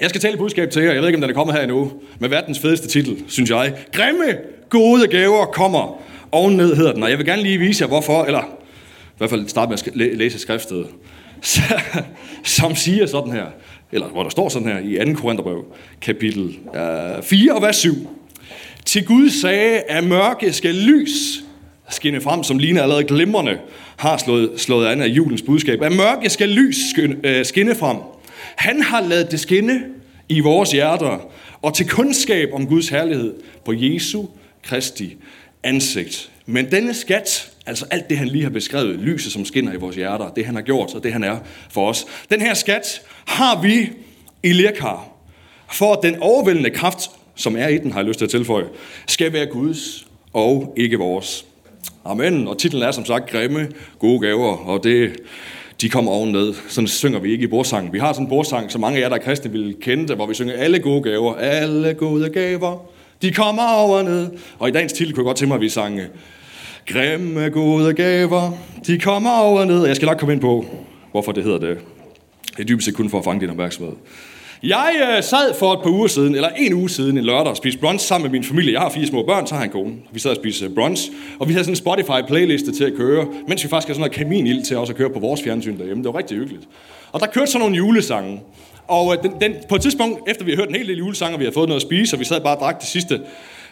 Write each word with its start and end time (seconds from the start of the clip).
Jeg 0.00 0.08
skal 0.08 0.20
tale 0.20 0.32
et 0.32 0.38
budskab 0.38 0.70
til 0.70 0.82
jer. 0.82 0.92
Jeg 0.92 1.00
ved 1.00 1.08
ikke, 1.08 1.16
om 1.16 1.20
den 1.20 1.30
er 1.30 1.34
kommet 1.34 1.56
her 1.56 1.62
endnu. 1.62 1.92
Med 2.18 2.28
verdens 2.28 2.58
fedeste 2.58 2.88
titel, 2.88 3.24
synes 3.28 3.50
jeg. 3.50 3.74
Grimme 3.92 4.24
gode 4.68 5.06
gaver 5.06 5.44
kommer. 5.44 6.02
Ovenned 6.32 6.76
hedder 6.76 6.92
den. 6.92 7.02
Og 7.02 7.10
jeg 7.10 7.18
vil 7.18 7.26
gerne 7.26 7.42
lige 7.42 7.58
vise 7.58 7.82
jer, 7.82 7.88
hvorfor. 7.88 8.24
Eller 8.24 8.42
i 8.42 9.18
hvert 9.18 9.30
fald 9.30 9.48
starte 9.48 9.70
med 9.94 10.06
at 10.06 10.16
læse 10.16 10.38
skriftstedet. 10.38 10.86
Som 12.44 12.74
siger 12.74 13.06
sådan 13.06 13.32
her. 13.32 13.46
Eller 13.92 14.06
hvor 14.06 14.22
der 14.22 14.30
står 14.30 14.48
sådan 14.48 14.68
her 14.68 14.78
i 14.78 15.14
2. 15.14 15.20
Korintherbrev, 15.20 15.64
kapitel 16.00 16.58
øh, 16.76 17.22
4 17.22 17.54
og 17.54 17.62
vers 17.62 17.76
7. 17.76 17.92
Til 18.84 19.06
Gud 19.06 19.30
sagde, 19.30 19.80
at 19.80 20.04
mørke 20.04 20.52
skal 20.52 20.74
lys 20.74 21.42
skinne 21.90 22.20
frem, 22.20 22.42
som 22.42 22.58
ligner 22.58 22.82
allerede 22.82 23.04
glimrende 23.04 23.58
har 23.96 24.16
slået, 24.16 24.50
slået 24.56 24.86
an 24.86 25.02
af 25.02 25.06
julens 25.06 25.42
budskab. 25.42 25.82
At 25.82 25.92
mørke 25.92 26.30
skal 26.30 26.48
lys 26.48 26.76
øh, 27.24 27.44
skinne 27.44 27.74
frem. 27.74 27.96
Han 28.56 28.82
har 28.82 29.00
lavet 29.00 29.30
det 29.30 29.40
skinne 29.40 29.84
i 30.28 30.40
vores 30.40 30.72
hjerter, 30.72 31.30
og 31.62 31.74
til 31.74 31.88
kundskab 31.88 32.48
om 32.52 32.66
Guds 32.66 32.88
herlighed 32.88 33.34
på 33.64 33.72
Jesu 33.72 34.24
Kristi 34.62 35.16
ansigt. 35.62 36.30
Men 36.46 36.70
denne 36.70 36.94
skat, 36.94 37.50
altså 37.66 37.86
alt 37.90 38.10
det, 38.10 38.18
han 38.18 38.28
lige 38.28 38.42
har 38.42 38.50
beskrevet, 38.50 38.98
lyset 38.98 39.32
som 39.32 39.44
skinner 39.44 39.72
i 39.72 39.76
vores 39.76 39.96
hjerter, 39.96 40.30
det 40.30 40.46
han 40.46 40.54
har 40.54 40.62
gjort, 40.62 40.94
og 40.94 41.02
det 41.02 41.12
han 41.12 41.24
er 41.24 41.38
for 41.70 41.88
os, 41.88 42.06
den 42.30 42.40
her 42.40 42.54
skat 42.54 43.02
har 43.26 43.62
vi 43.62 43.90
i 44.42 44.52
lirkar, 44.52 45.08
for 45.72 45.92
at 45.92 45.98
den 46.02 46.16
overvældende 46.20 46.70
kraft, 46.70 47.10
som 47.34 47.56
er 47.56 47.68
i 47.68 47.78
den, 47.78 47.92
har 47.92 48.00
jeg 48.00 48.06
lyst 48.06 48.18
til 48.18 48.24
at 48.24 48.30
tilføje, 48.30 48.66
skal 49.06 49.32
være 49.32 49.46
Guds 49.46 50.06
og 50.32 50.74
ikke 50.76 50.98
vores. 50.98 51.44
Amen. 52.04 52.48
Og 52.48 52.58
titlen 52.58 52.82
er 52.82 52.90
som 52.90 53.04
sagt 53.04 53.30
Grimme 53.30 53.68
gode 53.98 54.20
gaver, 54.20 54.56
og 54.56 54.84
det, 54.84 55.16
de 55.80 55.88
kommer 55.88 56.12
ovenned. 56.12 56.54
Sådan 56.68 56.88
synger 56.88 57.18
vi 57.18 57.32
ikke 57.32 57.44
i 57.44 57.46
borsangen. 57.46 57.92
Vi 57.92 57.98
har 57.98 58.12
sådan 58.12 58.26
en 58.26 58.28
borsang, 58.28 58.72
som 58.72 58.80
mange 58.80 58.98
af 58.98 59.02
jer, 59.02 59.08
der 59.08 59.16
er 59.16 59.20
kristne, 59.20 59.52
vil 59.52 59.76
kende 59.80 60.08
det, 60.08 60.16
hvor 60.16 60.26
vi 60.26 60.34
synger 60.34 60.54
alle 60.54 60.78
gode 60.78 61.02
gaver. 61.02 61.34
Alle 61.34 61.94
gode 61.94 62.28
gaver, 62.28 62.90
de 63.22 63.32
kommer 63.32 63.62
ovenned. 63.62 64.28
Og 64.58 64.68
i 64.68 64.72
dagens 64.72 64.92
titel 64.92 65.14
kunne 65.14 65.22
jeg 65.22 65.26
godt 65.26 65.36
tænke 65.36 65.48
mig, 65.48 65.54
at 65.54 65.60
vi 65.60 65.68
sange 65.68 66.06
Grimme 66.86 67.48
gode 67.48 67.94
gaver, 67.94 68.52
de 68.86 68.98
kommer 68.98 69.30
ovenned. 69.30 69.86
jeg 69.86 69.96
skal 69.96 70.06
nok 70.06 70.18
komme 70.18 70.32
ind 70.32 70.40
på, 70.40 70.66
hvorfor 71.10 71.32
det 71.32 71.44
hedder 71.44 71.58
det. 71.58 71.78
Det 72.56 72.60
er 72.60 72.64
dybest 72.64 72.84
set 72.84 72.94
kun 72.94 73.10
for 73.10 73.18
at 73.18 73.24
fange 73.24 73.40
din 73.40 73.50
opmærksomhed. 73.50 73.92
Jeg 74.62 75.16
øh, 75.16 75.22
sad 75.22 75.54
for 75.58 75.72
et 75.72 75.80
par 75.82 75.90
uger 75.90 76.06
siden, 76.06 76.34
eller 76.34 76.48
en 76.56 76.72
uge 76.72 76.90
siden, 76.90 77.18
en 77.18 77.24
lørdag, 77.24 77.50
og 77.50 77.56
spiste 77.56 77.80
brunch 77.80 78.06
sammen 78.06 78.30
med 78.30 78.38
min 78.38 78.44
familie. 78.44 78.72
Jeg 78.72 78.80
har 78.80 78.88
fire 78.90 79.06
små 79.06 79.22
børn, 79.22 79.46
så 79.46 79.54
har 79.54 79.62
jeg 79.62 79.66
en 79.66 79.72
kone. 79.72 79.94
Vi 80.12 80.20
sad 80.20 80.30
og 80.30 80.36
spiste 80.36 80.64
øh, 80.64 80.74
brunch, 80.74 81.10
og 81.38 81.48
vi 81.48 81.52
havde 81.52 81.64
sådan 81.64 81.72
en 81.72 81.76
Spotify-playliste 81.76 82.76
til 82.76 82.84
at 82.84 82.92
køre, 82.96 83.26
mens 83.48 83.64
vi 83.64 83.68
faktisk 83.68 83.88
havde 83.88 83.94
sådan 83.94 84.00
noget 84.00 84.12
kaminild 84.12 84.64
til 84.64 84.76
også 84.76 84.92
at 84.92 84.96
køre 84.96 85.10
på 85.10 85.18
vores 85.20 85.42
fjernsyn 85.42 85.78
derhjemme. 85.78 86.04
Det 86.04 86.12
var 86.12 86.18
rigtig 86.18 86.36
hyggeligt. 86.38 86.68
Og 87.12 87.20
der 87.20 87.26
kørte 87.26 87.50
sådan 87.50 87.60
nogle 87.60 87.76
julesange. 87.76 88.40
Og 88.88 89.14
øh, 89.14 89.22
den, 89.22 89.32
den, 89.40 89.54
på 89.68 89.74
et 89.74 89.82
tidspunkt, 89.82 90.30
efter 90.30 90.44
vi 90.44 90.50
havde 90.50 90.60
hørt 90.60 90.68
en 90.68 90.74
hel 90.74 90.88
del 90.88 90.98
julesange, 90.98 91.34
og 91.34 91.40
vi 91.40 91.44
havde 91.44 91.54
fået 91.54 91.68
noget 91.68 91.80
at 91.80 91.86
spise, 91.86 92.16
og 92.16 92.20
vi 92.20 92.24
sad 92.24 92.40
bare 92.40 92.56
og 92.56 92.60
drak 92.60 92.80
det 92.80 92.88
sidste 92.88 93.20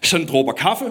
sådan 0.03 0.27
dråber 0.27 0.53
kaffe, 0.53 0.85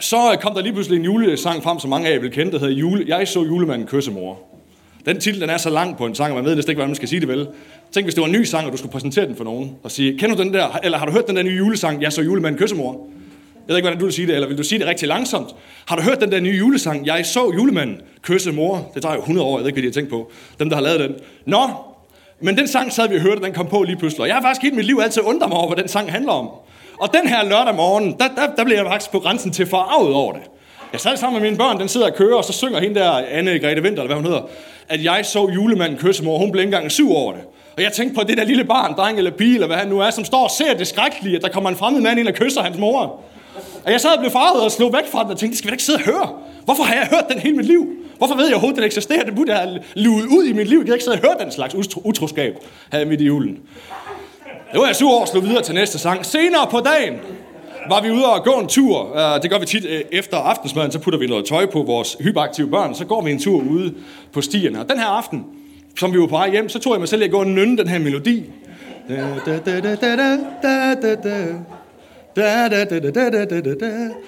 så 0.00 0.32
øh, 0.32 0.38
kom 0.38 0.54
der 0.54 0.62
lige 0.62 0.72
pludselig 0.72 0.98
en 0.98 1.04
julesang 1.04 1.62
frem, 1.62 1.78
som 1.78 1.90
mange 1.90 2.08
af 2.08 2.12
jer 2.14 2.20
vil 2.20 2.30
kende, 2.30 2.52
der 2.52 2.58
hedder 2.58 2.74
Jule, 2.74 3.04
Jeg 3.08 3.28
så 3.28 3.44
julemanden 3.44 3.88
kysse 3.88 4.10
mor. 4.10 4.47
Den 5.08 5.20
titel 5.20 5.40
den 5.40 5.50
er 5.50 5.56
så 5.56 5.70
lang 5.70 5.96
på 5.96 6.06
en 6.06 6.14
sang, 6.14 6.30
og 6.30 6.36
man 6.36 6.44
ved 6.44 6.54
næsten 6.54 6.70
ikke, 6.70 6.78
hvordan 6.78 6.88
man 6.88 6.96
skal 6.96 7.08
sige 7.08 7.20
det 7.20 7.28
vel. 7.28 7.48
Tænk, 7.92 8.06
hvis 8.06 8.14
det 8.14 8.20
var 8.20 8.26
en 8.26 8.32
ny 8.32 8.42
sang, 8.42 8.66
og 8.66 8.72
du 8.72 8.76
skulle 8.76 8.92
præsentere 8.92 9.26
den 9.26 9.36
for 9.36 9.44
nogen, 9.44 9.76
og 9.82 9.90
sige, 9.90 10.18
kender 10.18 10.36
du 10.36 10.42
den 10.42 10.54
der, 10.54 10.80
eller 10.82 10.98
har 10.98 11.06
du 11.06 11.12
hørt 11.12 11.26
den 11.26 11.36
der 11.36 11.42
nye 11.42 11.56
julesang, 11.56 12.02
Jeg 12.02 12.12
så 12.12 12.22
julemanden 12.22 12.58
kyssemor? 12.60 12.92
Jeg 12.92 13.68
ved 13.68 13.76
ikke, 13.76 13.84
hvordan 13.84 13.98
du 13.98 14.04
vil 14.04 14.14
sige 14.14 14.26
det, 14.26 14.34
eller 14.34 14.48
vil 14.48 14.58
du 14.58 14.62
sige 14.62 14.78
det 14.78 14.86
rigtig 14.86 15.08
langsomt? 15.08 15.48
Har 15.86 15.96
du 15.96 16.02
hørt 16.02 16.20
den 16.20 16.32
der 16.32 16.40
nye 16.40 16.56
julesang, 16.58 17.06
Jeg 17.06 17.26
så 17.26 17.52
julemanden 17.54 18.00
kysse 18.22 18.52
mor? 18.52 18.90
Det 18.94 19.02
tager 19.02 19.14
jo 19.14 19.20
100 19.20 19.46
år, 19.46 19.58
jeg 19.58 19.64
ved 19.64 19.68
ikke, 19.68 19.74
hvad 19.74 19.82
de 19.82 19.88
har 19.88 19.92
tænkt 19.92 20.10
på. 20.10 20.30
Dem, 20.58 20.68
der 20.68 20.76
har 20.76 20.82
lavet 20.82 21.00
den. 21.00 21.14
Nå, 21.46 21.68
men 22.40 22.58
den 22.58 22.68
sang 22.68 22.92
sad 22.92 23.08
vi 23.08 23.16
og 23.16 23.22
hørte, 23.22 23.40
den 23.42 23.52
kom 23.52 23.66
på 23.66 23.82
lige 23.82 23.96
pludselig. 23.96 24.20
Og 24.20 24.28
jeg 24.28 24.36
har 24.36 24.42
faktisk 24.42 24.62
hele 24.62 24.76
mit 24.76 24.84
liv 24.84 25.00
altid 25.02 25.22
undret 25.22 25.48
mig 25.48 25.58
over, 25.58 25.68
hvad 25.68 25.76
den 25.76 25.88
sang 25.88 26.12
handler 26.12 26.32
om. 26.32 26.48
Og 27.00 27.08
den 27.12 27.28
her 27.28 27.44
lørdag 27.44 27.74
morgen, 27.74 28.16
der, 28.18 28.28
der, 28.36 28.54
der 28.56 28.64
blev 28.64 28.76
jeg 28.76 28.86
faktisk 28.86 29.10
på 29.10 29.20
grænsen 29.20 29.50
til 29.50 29.66
forarvet 29.66 30.14
over 30.14 30.32
det. 30.32 30.42
Jeg 30.92 31.00
sad 31.00 31.16
sammen 31.16 31.40
med 31.40 31.50
mine 31.50 31.58
børn, 31.58 31.80
den 31.80 31.88
sidder 31.88 32.06
og 32.06 32.14
kører, 32.14 32.36
og 32.36 32.44
så 32.44 32.52
synger 32.52 32.80
hende 32.80 33.00
der, 33.00 33.22
Anne 33.30 33.58
Grete 33.58 33.82
Vinter, 33.82 34.02
eller 34.02 34.06
hvad 34.06 34.16
hun 34.16 34.24
hedder, 34.24 34.42
at 34.88 35.04
jeg 35.04 35.26
så 35.26 35.48
julemanden 35.54 35.98
kysse 35.98 36.24
mor. 36.24 36.38
Hun 36.38 36.52
blev 36.52 36.62
ikke 36.62 36.76
engang 36.76 36.92
syv 36.92 37.12
over 37.12 37.32
det. 37.32 37.42
Og 37.76 37.82
jeg 37.82 37.92
tænkte 37.92 38.14
på 38.14 38.22
det 38.28 38.38
der 38.38 38.44
lille 38.44 38.64
barn, 38.64 38.94
dreng 38.96 39.18
eller 39.18 39.30
pige, 39.30 39.54
eller 39.54 39.66
hvad 39.66 39.76
han 39.76 39.88
nu 39.88 40.00
er, 40.00 40.10
som 40.10 40.24
står 40.24 40.44
og 40.44 40.50
ser 40.50 40.74
det 40.74 40.86
skrækkelige, 40.86 41.36
at 41.36 41.42
der 41.42 41.48
kommer 41.48 41.70
en 41.70 41.76
fremmed 41.76 42.00
mand 42.00 42.20
ind 42.20 42.28
og 42.28 42.34
kysser 42.34 42.62
hans 42.62 42.78
mor. 42.78 43.20
Og 43.84 43.92
jeg 43.92 44.00
sad 44.00 44.10
og 44.10 44.18
blev 44.18 44.30
farvet 44.30 44.64
og 44.64 44.70
slog 44.70 44.92
væk 44.92 45.06
fra 45.12 45.22
den 45.22 45.30
og 45.30 45.38
tænkte, 45.38 45.50
det 45.50 45.58
skal 45.58 45.66
vi 45.66 45.70
da 45.70 45.74
ikke 45.74 45.84
sidde 45.84 45.96
og 45.96 46.04
høre. 46.04 46.28
Hvorfor 46.64 46.82
har 46.82 46.94
jeg 46.94 47.08
hørt 47.10 47.24
den 47.30 47.38
hele 47.38 47.56
mit 47.56 47.66
liv? 47.66 47.88
Hvorfor 48.18 48.34
ved 48.34 48.44
jeg 48.44 48.54
overhovedet, 48.54 48.76
den 48.76 48.84
eksisterer? 48.84 49.24
Det 49.24 49.34
burde 49.34 49.52
have 49.52 49.82
luet 49.94 50.26
ud 50.26 50.44
i 50.44 50.52
mit 50.52 50.68
liv. 50.68 50.78
Jeg 50.78 50.86
kan 50.86 50.94
ikke 50.94 51.04
sidde 51.04 51.14
og 51.14 51.20
høre 51.20 51.44
den 51.44 51.52
slags 51.52 51.74
utroskab 52.04 52.54
her 52.92 53.04
midt 53.04 53.20
i 53.20 53.24
julen. 53.24 53.58
Det 54.72 54.80
var 54.80 54.86
jeg 54.86 54.96
syv 54.96 55.08
år 55.08 55.20
og 55.20 55.28
slog 55.28 55.44
videre 55.44 55.62
til 55.62 55.74
næste 55.74 55.98
sang. 55.98 56.26
Senere 56.26 56.66
på 56.70 56.80
dagen, 56.80 57.14
var 57.88 58.02
vi 58.02 58.10
ude 58.10 58.26
og 58.26 58.44
gå 58.44 58.52
en 58.52 58.68
tur. 58.68 59.18
Det 59.42 59.50
gør 59.50 59.58
vi 59.58 59.66
tit 59.66 59.86
efter 60.12 60.36
aftensmaden, 60.36 60.92
så 60.92 60.98
putter 60.98 61.18
vi 61.18 61.26
noget 61.26 61.44
tøj 61.44 61.66
på 61.66 61.82
vores 61.82 62.16
hyperaktive 62.20 62.70
børn, 62.70 62.94
så 62.94 63.04
går 63.04 63.22
vi 63.22 63.30
en 63.30 63.40
tur 63.40 63.62
ude 63.70 63.94
på 64.32 64.40
stierne. 64.40 64.80
Og 64.80 64.88
den 64.88 64.98
her 64.98 65.06
aften, 65.06 65.44
som 65.98 66.12
vi 66.12 66.20
var 66.20 66.26
på 66.26 66.36
vej 66.36 66.50
hjem, 66.50 66.68
så 66.68 66.78
tog 66.78 66.92
jeg 66.92 67.00
mig 67.00 67.08
selv 67.08 67.22
at 67.22 67.30
gå 67.30 67.38
og 67.38 67.46
nynne 67.46 67.78
den 67.78 67.88
her 67.88 67.98
melodi. 67.98 68.44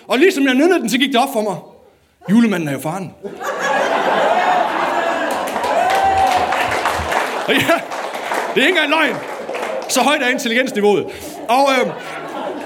Og 0.08 0.18
ligesom 0.18 0.44
jeg 0.44 0.54
nynnede 0.54 0.80
den, 0.80 0.88
så 0.88 0.98
gik 0.98 1.12
det 1.12 1.20
op 1.20 1.28
for 1.32 1.42
mig. 1.42 1.56
Julemanden 2.30 2.68
er 2.68 2.72
jo 2.72 2.78
faren. 2.78 3.10
Og 7.46 7.54
ja, 7.54 7.80
det 8.54 8.62
er 8.62 8.66
ikke 8.66 8.68
engang 8.68 8.90
løgn. 8.90 9.16
Så 9.88 10.00
højt 10.00 10.22
er 10.22 10.28
intelligensniveauet. 10.28 11.04
Og 11.48 11.68
øh, 11.80 11.92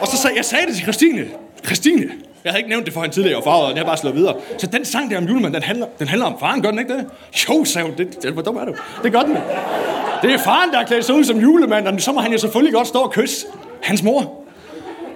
og 0.01 0.07
så 0.07 0.17
sagde 0.17 0.37
jeg 0.37 0.45
sagde 0.45 0.67
det 0.67 0.75
til 0.75 0.83
Christine. 0.83 1.27
Christine, 1.65 2.11
jeg 2.45 2.53
havde 2.53 2.59
ikke 2.59 2.71
nævnt 2.71 2.87
det 2.87 2.95
for 2.95 3.01
hende 3.01 3.15
tidligere, 3.15 3.37
og 3.37 3.45
farvet, 3.45 3.65
og 3.65 3.71
jeg 3.71 3.79
har 3.79 3.85
bare 3.85 3.97
slået 3.97 4.17
videre. 4.17 4.37
Så 4.59 4.67
den 4.67 4.85
sang 4.85 5.11
der 5.11 5.19
om 5.19 5.25
julemanden, 5.25 5.55
den 5.55 5.63
handler, 5.63 5.87
den 5.99 6.09
handler 6.09 6.27
om 6.27 6.37
faren, 6.41 6.63
gør 6.63 6.71
den 6.71 6.79
ikke 6.79 6.95
det? 6.95 7.07
Jo, 7.49 7.65
sagde 7.65 7.89
hun, 7.89 7.97
det, 7.99 8.23
det, 8.23 8.33
hvor 8.33 8.43
dum 8.43 8.57
er 8.57 8.65
du? 8.65 8.75
Det 9.03 9.13
gør 9.13 9.21
den. 9.21 9.37
Det 10.23 10.33
er 10.33 10.39
faren, 10.39 10.71
der 10.71 10.79
har 10.79 10.85
klædt 10.85 11.05
sig 11.05 11.15
ud 11.15 11.25
som 11.25 11.39
julemand, 11.39 11.89
og 11.89 12.01
så 12.01 12.13
må 12.13 12.21
han 12.21 12.33
jo 12.33 12.39
selvfølgelig 12.39 12.75
godt 12.75 12.89
stå 12.89 12.99
og 12.99 13.13
kysse 13.13 13.47
hans 13.83 14.03
mor. 14.03 14.44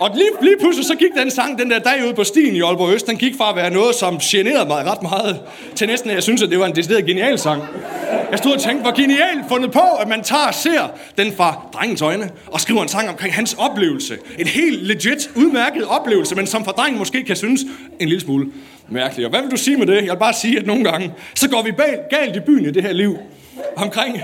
Og 0.00 0.10
lige, 0.14 0.30
lige 0.42 0.56
pludselig 0.60 0.86
så 0.86 0.94
gik 0.94 1.14
den 1.16 1.30
sang, 1.30 1.58
den 1.58 1.70
der 1.70 1.78
dag 1.78 2.04
ude 2.04 2.14
på 2.14 2.24
stien 2.24 2.56
i 2.56 2.60
Aalborg 2.60 2.94
Øst, 2.94 3.06
den 3.06 3.16
gik 3.16 3.36
fra 3.36 3.50
at 3.50 3.56
være 3.56 3.70
noget, 3.70 3.94
som 3.94 4.18
generede 4.18 4.68
mig 4.68 4.84
ret 4.84 5.02
meget, 5.02 5.40
til 5.74 5.86
næsten, 5.86 6.10
at 6.10 6.14
jeg 6.14 6.22
synes, 6.22 6.42
at 6.42 6.50
det 6.50 6.58
var 6.58 6.66
en 6.66 6.76
decideret 6.76 7.06
genial 7.06 7.38
sang. 7.38 7.62
Jeg 8.30 8.38
stod 8.38 8.52
og 8.52 8.60
tænkte, 8.60 8.82
hvor 8.82 8.96
genialt 8.96 9.44
fundet 9.48 9.72
på, 9.72 9.80
at 10.00 10.08
man 10.08 10.22
tager 10.22 10.46
og 10.46 10.54
ser 10.54 10.88
den 11.18 11.32
fra 11.32 11.60
drengens 11.74 12.02
øjne, 12.02 12.30
og 12.46 12.60
skriver 12.60 12.82
en 12.82 12.88
sang 12.88 13.08
omkring 13.08 13.34
hans 13.34 13.54
oplevelse. 13.58 14.18
En 14.38 14.46
helt 14.46 14.82
legit, 14.86 15.30
udmærket 15.36 15.84
oplevelse, 15.84 16.34
men 16.34 16.46
som 16.46 16.64
for 16.64 16.72
drengen 16.72 16.98
måske 16.98 17.24
kan 17.24 17.36
synes 17.36 17.60
en 18.00 18.08
lille 18.08 18.20
smule 18.20 18.46
mærkelig. 18.88 19.26
Og 19.26 19.30
hvad 19.30 19.42
vil 19.42 19.50
du 19.50 19.56
sige 19.56 19.76
med 19.76 19.86
det? 19.86 19.94
Jeg 19.94 20.12
vil 20.12 20.18
bare 20.18 20.34
sige, 20.34 20.58
at 20.58 20.66
nogle 20.66 20.84
gange, 20.84 21.12
så 21.34 21.48
går 21.48 21.62
vi 21.62 21.72
bag, 21.72 21.98
galt 22.10 22.36
i 22.36 22.40
byen 22.40 22.64
i 22.64 22.70
det 22.70 22.82
her 22.82 22.92
liv. 22.92 23.18
Omkring 23.76 24.20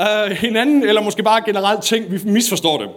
øh, 0.00 0.36
hinanden, 0.36 0.82
eller 0.82 1.02
måske 1.02 1.22
bare 1.22 1.42
generelt 1.46 1.82
ting, 1.82 2.10
vi 2.10 2.18
misforstår 2.24 2.78
det 2.78 2.88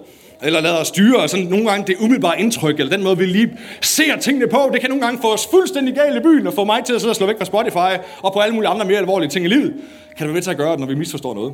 eller 0.41 0.61
lader 0.61 0.77
os 0.77 0.87
styre, 0.87 1.17
og 1.17 1.29
sådan 1.29 1.45
nogle 1.45 1.69
gange 1.69 1.87
det 1.87 1.95
umiddelbare 1.99 2.39
indtryk, 2.39 2.79
eller 2.79 2.95
den 2.95 3.03
måde, 3.03 3.17
vi 3.17 3.25
lige 3.25 3.57
ser 3.81 4.17
tingene 4.17 4.47
på, 4.47 4.69
det 4.73 4.81
kan 4.81 4.89
nogle 4.89 5.05
gange 5.05 5.21
få 5.21 5.33
os 5.33 5.47
fuldstændig 5.51 5.95
galt 5.95 6.15
i 6.15 6.19
byen, 6.19 6.47
og 6.47 6.53
få 6.53 6.63
mig 6.63 6.83
til 6.85 6.93
at 6.93 7.01
sidde 7.01 7.11
og 7.11 7.15
slå 7.15 7.27
væk 7.27 7.37
fra 7.37 7.45
Spotify, 7.45 8.03
og 8.21 8.33
på 8.33 8.39
alle 8.39 8.55
mulige 8.55 8.69
andre 8.69 8.85
mere 8.85 8.97
alvorlige 8.97 9.29
ting 9.29 9.45
i 9.45 9.47
livet. 9.47 9.73
Kan 10.17 10.17
det 10.17 10.27
være 10.27 10.33
med 10.33 10.41
til 10.41 10.51
at 10.51 10.57
gøre 10.57 10.71
det, 10.71 10.79
når 10.79 10.87
vi 10.87 10.95
misforstår 10.95 11.33
noget? 11.33 11.53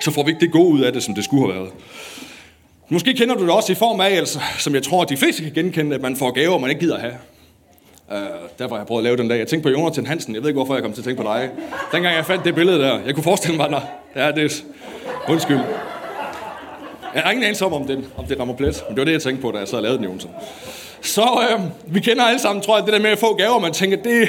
Så 0.00 0.10
får 0.10 0.22
vi 0.22 0.30
ikke 0.30 0.40
det 0.40 0.52
gode 0.52 0.68
ud 0.68 0.80
af 0.80 0.92
det, 0.92 1.02
som 1.02 1.14
det 1.14 1.24
skulle 1.24 1.52
have 1.52 1.54
været. 1.54 1.72
Måske 2.88 3.14
kender 3.14 3.34
du 3.34 3.42
det 3.42 3.50
også 3.50 3.72
i 3.72 3.74
form 3.74 4.00
af, 4.00 4.10
altså, 4.10 4.40
som 4.58 4.74
jeg 4.74 4.82
tror, 4.82 5.02
at 5.02 5.08
de 5.08 5.16
fleste 5.16 5.42
kan 5.42 5.52
genkende, 5.52 5.94
at 5.94 6.02
man 6.02 6.16
får 6.16 6.30
gaver, 6.30 6.58
man 6.58 6.70
ikke 6.70 6.80
gider 6.80 6.98
have. 6.98 7.14
Uh, 8.10 8.16
derfor 8.58 8.74
har 8.74 8.80
jeg 8.80 8.86
prøvet 8.86 9.00
at 9.00 9.04
lave 9.04 9.16
den 9.16 9.28
dag. 9.28 9.38
Jeg 9.38 9.46
tænkte 9.46 9.68
på 9.68 9.78
Jonathan 9.78 10.06
Hansen. 10.06 10.34
Jeg 10.34 10.42
ved 10.42 10.48
ikke, 10.48 10.58
hvorfor 10.58 10.74
jeg 10.74 10.82
kom 10.82 10.92
til 10.92 11.00
at 11.00 11.04
tænke 11.04 11.22
på 11.22 11.28
dig. 11.28 11.50
Dengang 11.92 12.16
jeg 12.16 12.24
fandt 12.24 12.44
det 12.44 12.54
billede 12.54 12.78
der. 12.78 12.98
Jeg 13.06 13.14
kunne 13.14 13.24
forestille 13.24 13.56
mig, 13.56 13.66
at 13.66 13.82
ja, 14.16 14.30
det 14.32 14.44
er... 14.44 14.62
Undskyld. 15.28 15.58
Jeg 17.14 17.22
har 17.22 17.30
ingen 17.30 17.44
anelse 17.44 17.64
om, 17.64 17.72
om, 17.72 17.86
den, 17.86 18.06
om 18.16 18.24
det 18.24 18.40
rammer 18.40 18.54
plet. 18.54 18.84
Men 18.88 18.96
det 18.96 19.00
var 19.00 19.04
det, 19.04 19.12
jeg 19.12 19.22
tænkte 19.22 19.42
på, 19.42 19.50
da 19.50 19.58
jeg 19.58 19.68
så 19.68 19.80
lavede 19.80 19.98
den, 19.98 20.04
Jonsson. 20.04 20.30
Så 21.02 21.22
øh, 21.22 21.94
vi 21.94 22.00
kender 22.00 22.24
alle 22.24 22.40
sammen, 22.40 22.62
tror 22.62 22.76
jeg, 22.76 22.86
det 22.86 22.92
der 22.92 23.00
med 23.00 23.10
at 23.10 23.18
få 23.18 23.34
gaver, 23.34 23.58
man 23.58 23.72
tænker, 23.72 23.96
det, 23.96 24.28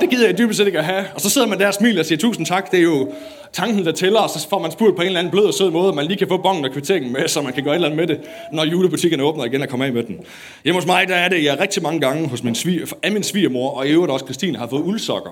det 0.00 0.10
gider 0.10 0.26
jeg 0.26 0.38
dybest 0.38 0.56
set 0.56 0.66
ikke 0.66 0.78
at 0.78 0.84
have. 0.84 1.04
Og 1.14 1.20
så 1.20 1.30
sidder 1.30 1.46
man 1.46 1.58
der 1.58 1.66
og 1.66 1.74
smiler 1.74 2.00
og 2.00 2.06
siger, 2.06 2.18
tusind 2.18 2.46
tak, 2.46 2.70
det 2.70 2.78
er 2.78 2.82
jo 2.82 3.12
tanken, 3.52 3.84
der 3.84 3.92
tæller, 3.92 4.20
og 4.20 4.30
så 4.30 4.48
får 4.48 4.58
man 4.58 4.70
spurgt 4.70 4.96
på 4.96 5.02
en 5.02 5.06
eller 5.06 5.18
anden 5.18 5.30
blød 5.30 5.44
og 5.44 5.54
sød 5.54 5.70
måde, 5.70 5.92
man 5.92 6.06
lige 6.06 6.16
kan 6.16 6.28
få 6.28 6.36
bongen 6.36 6.64
og 6.64 6.70
kvitteringen 6.72 7.12
med, 7.12 7.28
så 7.28 7.42
man 7.42 7.52
kan 7.52 7.64
gøre 7.64 7.72
et 7.72 7.76
eller 7.76 7.88
andet 7.88 8.08
med 8.08 8.16
det, 8.16 8.24
når 8.52 8.64
julebutikkerne 8.64 9.22
åbner 9.22 9.44
igen 9.44 9.62
og 9.62 9.68
kommer 9.68 9.86
af 9.86 9.92
med 9.92 10.02
den. 10.02 10.20
Hjemme 10.64 10.80
hos 10.80 10.86
mig, 10.86 11.08
der 11.08 11.14
er 11.14 11.28
det, 11.28 11.44
jeg 11.44 11.60
rigtig 11.60 11.82
mange 11.82 12.00
gange 12.00 12.28
hos 12.28 12.42
min 12.42 12.54
svig, 12.54 12.80
af 13.02 13.12
min 13.12 13.22
svigermor, 13.22 13.70
og 13.70 13.86
i 13.86 13.90
øvrigt 13.90 14.12
også 14.12 14.24
Christine, 14.24 14.58
har 14.58 14.66
fået 14.66 14.82
uldsokker. 14.82 15.30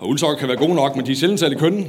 Og 0.00 0.08
uldsokker 0.08 0.38
kan 0.38 0.48
være 0.48 0.56
gode 0.56 0.74
nok, 0.74 0.96
men 0.96 1.06
de 1.06 1.12
er 1.12 1.16
sjældent 1.16 1.40
særlig 1.40 1.58
kønne. 1.58 1.86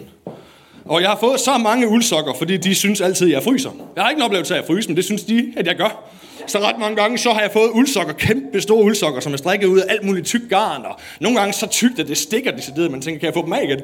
Og 0.90 1.02
jeg 1.02 1.10
har 1.10 1.18
fået 1.20 1.40
så 1.40 1.58
mange 1.58 1.88
uldsokker, 1.88 2.34
fordi 2.34 2.58
de 2.58 2.76
synes 2.76 3.02
altid, 3.02 3.28
at 3.28 3.34
jeg 3.34 3.44
fryser. 3.44 3.72
Jeg 3.96 4.04
har 4.04 4.10
ikke 4.10 4.20
en 4.20 4.24
oplevelse 4.24 4.56
af 4.56 4.60
at 4.60 4.68
fryse, 4.68 4.90
men 4.90 4.98
det 4.98 5.06
synes 5.06 5.24
de, 5.24 5.54
at 5.58 5.68
jeg 5.68 5.76
gør. 5.76 6.04
Så 6.48 6.60
ret 6.60 6.80
mange 6.80 6.96
gange, 6.96 7.18
så 7.18 7.32
har 7.32 7.42
jeg 7.42 7.52
fået 7.52 7.70
uldsokker, 7.70 8.14
kæmpe 8.14 8.62
store 8.62 8.84
uldsokker, 8.84 9.20
som 9.20 9.34
er 9.34 9.38
strikket 9.38 9.68
ud 9.68 9.80
af 9.80 9.86
alt 9.90 10.04
muligt 10.04 10.26
tyk 10.26 10.42
garn. 10.50 10.86
Og 10.86 11.00
nogle 11.20 11.40
gange 11.40 11.54
så 11.54 11.68
tykt, 11.68 12.00
at 12.00 12.08
det 12.08 12.18
stikker 12.18 12.52
decideret, 12.52 12.92
man 12.92 13.02
tænker, 13.02 13.20
kan 13.20 13.26
jeg 13.26 13.34
få 13.34 13.46
dem 13.46 13.54
af 13.54 13.64
igen? 13.64 13.80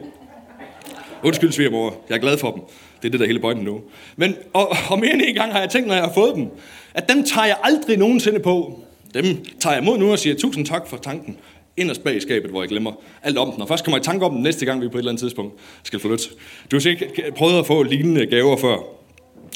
Undskyld, 1.24 1.52
svigermor. 1.52 1.96
Jeg 2.10 2.16
er 2.16 2.20
glad 2.20 2.38
for 2.38 2.52
dem. 2.52 2.62
Det 3.02 3.08
er 3.08 3.12
det, 3.12 3.20
der 3.20 3.26
hele 3.26 3.40
pointen 3.40 3.66
nu. 3.66 3.82
Men, 4.16 4.36
og, 4.54 4.76
og 4.90 5.00
mere 5.00 5.14
end 5.14 5.22
en 5.26 5.36
gang 5.36 5.52
har 5.52 5.60
jeg 5.60 5.70
tænkt, 5.70 5.88
når 5.88 5.96
jeg 5.96 6.04
har 6.04 6.14
fået 6.14 6.36
dem, 6.36 6.48
at 6.94 7.10
dem 7.10 7.24
tager 7.24 7.48
jeg 7.48 7.58
aldrig 7.64 7.98
nogensinde 7.98 8.40
på. 8.40 8.80
Dem 9.14 9.46
tager 9.60 9.74
jeg 9.74 9.84
imod 9.84 9.98
nu 9.98 10.12
og 10.12 10.20
siger 10.20 10.36
tusind 10.36 10.66
tak 10.66 10.88
for 10.88 10.98
tanken 10.98 11.38
inderst 11.78 12.04
bag 12.04 12.16
i 12.16 12.20
skabet, 12.20 12.52
hvor 12.52 12.62
jeg 12.62 12.70
glemmer 12.70 12.92
alt 13.24 13.38
om 13.38 13.52
den. 13.52 13.62
Og 13.62 13.68
først 13.68 13.84
kommer 13.84 13.98
jeg 13.98 14.04
i 14.04 14.06
tanke 14.06 14.26
om 14.26 14.34
den 14.34 14.44
næste 14.44 14.66
gang, 14.66 14.82
vi 14.82 14.88
på 14.88 14.98
et 14.98 15.00
eller 15.00 15.12
andet 15.12 15.22
tidspunkt 15.22 15.54
skal 15.84 16.00
flytte. 16.00 16.24
Du 16.72 16.76
har 16.76 16.82
sikkert 16.82 17.10
prøvet 17.36 17.60
at 17.60 17.68
få 17.68 17.84
lignende 17.84 18.26
gaver 18.26 18.58
før. 18.58 18.78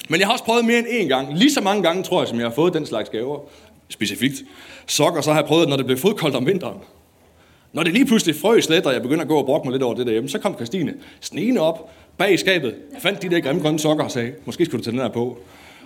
Men 0.09 0.19
jeg 0.19 0.27
har 0.27 0.33
også 0.33 0.43
prøvet 0.43 0.65
mere 0.65 0.77
end 0.77 0.87
én 0.87 1.07
gang, 1.07 1.37
lige 1.37 1.51
så 1.51 1.61
mange 1.61 1.83
gange, 1.83 2.03
tror 2.03 2.21
jeg, 2.21 2.27
som 2.27 2.39
jeg 2.39 2.45
har 2.47 2.53
fået 2.53 2.73
den 2.73 2.85
slags 2.85 3.09
gaver, 3.09 3.39
specifikt. 3.89 4.35
Sokker, 4.87 5.21
så 5.21 5.31
har 5.31 5.39
jeg 5.39 5.47
prøvet, 5.47 5.69
når 5.69 5.77
det 5.77 5.85
blev 5.85 5.97
fodkoldt 5.97 6.35
om 6.35 6.45
vinteren. 6.45 6.77
Når 7.73 7.83
det 7.83 7.93
lige 7.93 8.05
pludselig 8.05 8.35
frøs 8.35 8.69
lidt, 8.69 8.85
og 8.85 8.93
jeg 8.93 9.01
begynder 9.01 9.21
at 9.21 9.27
gå 9.27 9.37
og 9.37 9.45
brokke 9.45 9.67
mig 9.67 9.71
lidt 9.71 9.83
over 9.83 9.95
det 9.95 10.05
derhjemme, 10.05 10.29
så 10.29 10.39
kom 10.39 10.55
Christine 10.55 10.93
snigende 11.21 11.61
op 11.61 11.91
bag 12.17 12.33
i 12.33 12.37
skabet, 12.37 12.75
fandt 12.99 13.21
de 13.21 13.29
der 13.29 13.39
grimme 13.39 13.61
grønne 13.61 13.79
sokker 13.79 14.03
og 14.03 14.11
sagde, 14.11 14.33
måske 14.45 14.65
skulle 14.65 14.79
du 14.79 14.83
tage 14.83 14.91
den 14.91 15.01
her 15.01 15.09
på. 15.09 15.37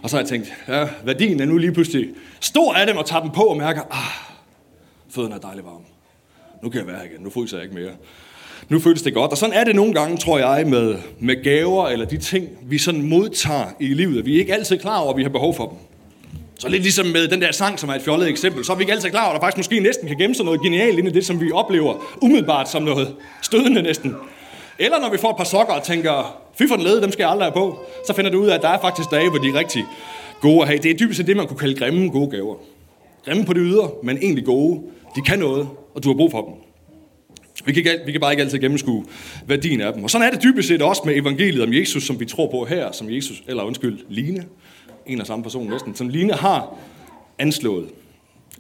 Og 0.04 0.10
så 0.10 0.16
har 0.16 0.22
jeg 0.22 0.30
tænkt, 0.30 0.54
ja, 0.68 0.88
værdien 1.04 1.40
er 1.40 1.46
nu 1.46 1.58
lige 1.58 1.72
pludselig 1.72 2.10
stor 2.40 2.74
af 2.74 2.88
dem 2.88 2.98
og 2.98 3.06
tager 3.06 3.22
dem 3.22 3.32
på 3.32 3.42
og 3.42 3.58
mærker, 3.58 3.82
ah, 3.92 4.36
fødderne 5.10 5.36
er 5.36 5.40
dejligt 5.40 5.66
varme. 5.66 5.86
Nu 6.62 6.70
kan 6.70 6.80
jeg 6.80 6.88
være 6.88 6.98
her 6.98 7.04
igen, 7.04 7.24
nu 7.24 7.30
fryser 7.30 7.58
jeg 7.58 7.64
ikke 7.64 7.76
mere. 7.76 7.92
Nu 8.70 8.80
føles 8.80 9.02
det 9.02 9.14
godt. 9.14 9.32
Og 9.32 9.38
sådan 9.38 9.56
er 9.56 9.64
det 9.64 9.76
nogle 9.76 9.94
gange, 9.94 10.18
tror 10.18 10.40
jeg, 10.40 10.68
med, 10.68 10.96
med 11.20 11.44
gaver 11.44 11.88
eller 11.88 12.06
de 12.06 12.18
ting, 12.18 12.50
vi 12.64 12.78
sådan 12.78 13.02
modtager 13.02 13.66
i 13.80 13.88
livet. 13.88 14.26
Vi 14.26 14.36
er 14.36 14.40
ikke 14.40 14.54
altid 14.54 14.78
klar 14.78 15.00
over, 15.00 15.12
at 15.12 15.18
vi 15.18 15.24
har 15.24 15.30
behov 15.30 15.56
for 15.56 15.66
dem. 15.68 15.78
Så 16.60 16.70
lidt 16.70 16.82
ligesom 16.84 17.06
med 17.06 17.28
den 17.28 17.42
der 17.42 17.52
sang, 17.52 17.80
som 17.80 17.90
er 17.90 17.94
et 17.94 18.02
fjollet 18.02 18.30
eksempel, 18.30 18.66
så 18.66 18.72
er 18.72 18.78
vi 18.78 18.82
ikke 18.84 18.94
altid 18.94 19.10
klar 19.10 19.26
over, 19.26 19.34
at 19.34 19.42
der 19.42 19.46
faktisk 19.46 19.58
måske 19.58 19.80
næsten 19.80 20.08
kan 20.08 20.18
gemme 20.18 20.36
sig 20.36 20.46
noget 20.46 20.62
genialt 20.62 21.00
inde 21.00 21.10
i 21.10 21.14
det, 21.14 21.26
som 21.26 21.42
vi 21.42 21.52
oplever 21.52 22.18
umiddelbart 22.22 22.70
som 22.70 22.84
noget 22.84 23.16
stødende 23.42 23.82
næsten. 23.82 24.16
Eller 24.80 25.00
når 25.00 25.12
vi 25.12 25.18
får 25.18 25.30
et 25.30 25.38
par 25.38 25.44
sokker 25.44 25.74
og 25.74 25.84
tænker, 25.84 26.42
fy 26.58 26.64
for 26.68 26.76
den 26.76 26.84
lede, 26.84 27.02
dem 27.02 27.12
skal 27.12 27.24
jeg 27.24 27.32
aldrig 27.32 27.46
have 27.46 27.54
på, 27.54 27.80
så 28.08 28.14
finder 28.14 28.32
du 28.32 28.42
ud 28.42 28.48
af, 28.48 28.56
at 28.56 28.62
der 28.62 28.70
er 28.70 28.82
faktisk 28.82 29.12
dage, 29.12 29.30
hvor 29.30 29.40
de 29.40 29.50
er 29.50 29.60
rigtig 29.60 29.86
gode 30.42 30.62
at 30.62 30.68
have. 30.68 30.80
Det 30.80 30.92
er 30.92 30.98
dybest 30.98 31.18
set 31.18 31.28
det, 31.28 31.38
man 31.38 31.48
kunne 31.48 31.60
kalde 31.60 31.76
grimme 31.76 32.10
gode 32.10 32.32
gaver. 32.32 32.56
Grimme 33.26 33.46
på 33.46 33.54
det 33.54 33.62
ydre, 33.66 33.90
men 34.04 34.18
egentlig 34.18 34.46
gode. 34.46 34.82
De 35.16 35.22
kan 35.22 35.40
noget, 35.40 35.68
og 35.94 36.04
du 36.04 36.10
har 36.10 36.16
brug 36.16 36.32
for 36.32 36.42
dem. 36.42 36.54
Vi 37.66 37.82
kan, 37.82 38.00
vi 38.06 38.12
kan 38.12 38.22
bare 38.22 38.34
ikke 38.34 38.44
altid 38.44 38.60
gennemskue 38.60 39.06
værdien 39.48 39.82
af 39.82 39.94
dem. 39.94 40.04
Og 40.04 40.10
sådan 40.10 40.28
er 40.28 40.32
det 40.32 40.44
dybest 40.44 40.68
set 40.68 40.82
også 40.82 41.02
med 41.06 41.16
evangeliet 41.16 41.64
om 41.64 41.74
Jesus, 41.74 42.04
som 42.04 42.20
vi 42.20 42.26
tror 42.26 42.52
på 42.52 42.66
her, 42.66 42.92
som 42.92 43.10
Jesus, 43.10 43.44
eller 43.48 43.64
undskyld, 43.64 44.00
Line, 44.10 44.46
en 45.06 45.22
og 45.22 45.28
samme 45.28 45.44
person 45.44 45.70
næsten, 45.70 45.96
som 45.96 46.10
Line 46.10 46.34
har 46.34 46.78
anslået, 47.40 47.90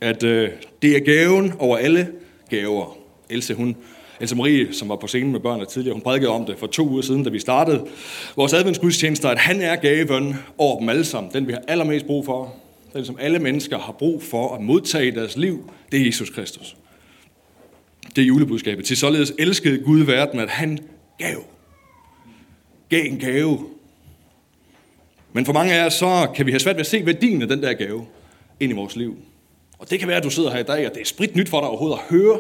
at 0.01 0.23
øh, 0.23 0.49
det 0.81 0.95
er 0.95 0.99
gaven 0.99 1.53
over 1.59 1.77
alle 1.77 2.07
gaver. 2.49 2.97
Else, 3.29 3.53
hun, 3.53 3.75
Else 4.21 4.35
Marie, 4.35 4.73
som 4.73 4.89
var 4.89 4.95
på 4.95 5.07
scenen 5.07 5.31
med 5.31 5.39
børnene 5.39 5.65
tidligere, 5.65 5.93
hun 5.93 6.01
prædikede 6.01 6.31
om 6.31 6.45
det 6.45 6.55
for 6.59 6.67
to 6.67 6.89
uger 6.89 7.01
siden, 7.01 7.23
da 7.23 7.29
vi 7.29 7.39
startede 7.39 7.87
vores 8.35 8.53
adventsgudstjenester, 8.53 9.29
at 9.29 9.37
han 9.37 9.61
er 9.61 9.75
gaven 9.75 10.35
over 10.57 10.79
dem 10.79 10.89
alle 10.89 11.05
sammen. 11.05 11.31
Den 11.33 11.47
vi 11.47 11.51
har 11.51 11.61
allermest 11.67 12.05
brug 12.05 12.25
for, 12.25 12.55
den 12.93 13.05
som 13.05 13.17
alle 13.19 13.39
mennesker 13.39 13.79
har 13.79 13.91
brug 13.91 14.23
for 14.23 14.55
at 14.55 14.61
modtage 14.61 15.07
i 15.07 15.11
deres 15.11 15.37
liv, 15.37 15.71
det 15.91 16.01
er 16.01 16.05
Jesus 16.05 16.29
Kristus. 16.29 16.75
Det 18.15 18.21
er 18.21 18.25
julebudskabet. 18.25 18.85
Til 18.85 18.97
således 18.97 19.33
elskede 19.39 19.77
Gud 19.77 19.99
verden, 19.99 20.39
at 20.39 20.49
han 20.49 20.79
gav. 21.17 21.43
Gav 22.89 23.05
en 23.05 23.19
gave. 23.19 23.65
Men 25.33 25.45
for 25.45 25.53
mange 25.53 25.73
af 25.73 25.85
os, 25.85 25.93
så 25.93 26.27
kan 26.35 26.45
vi 26.45 26.51
have 26.51 26.59
svært 26.59 26.75
ved 26.75 26.79
at 26.79 26.87
se 26.87 27.05
værdien 27.05 27.41
af 27.41 27.47
den 27.47 27.63
der 27.63 27.73
gave 27.73 28.05
ind 28.59 28.71
i 28.71 28.75
vores 28.75 28.95
liv. 28.95 29.17
Og 29.79 29.89
det 29.89 29.99
kan 29.99 30.07
være, 30.07 30.17
at 30.17 30.23
du 30.23 30.29
sidder 30.29 30.51
her 30.51 30.59
i 30.59 30.63
dag, 30.63 30.87
og 30.87 30.93
det 30.93 31.01
er 31.01 31.05
sprit 31.05 31.35
nyt 31.35 31.49
for 31.49 31.59
dig 31.59 31.69
overhovedet 31.69 31.97
at 31.97 32.03
høre 32.09 32.39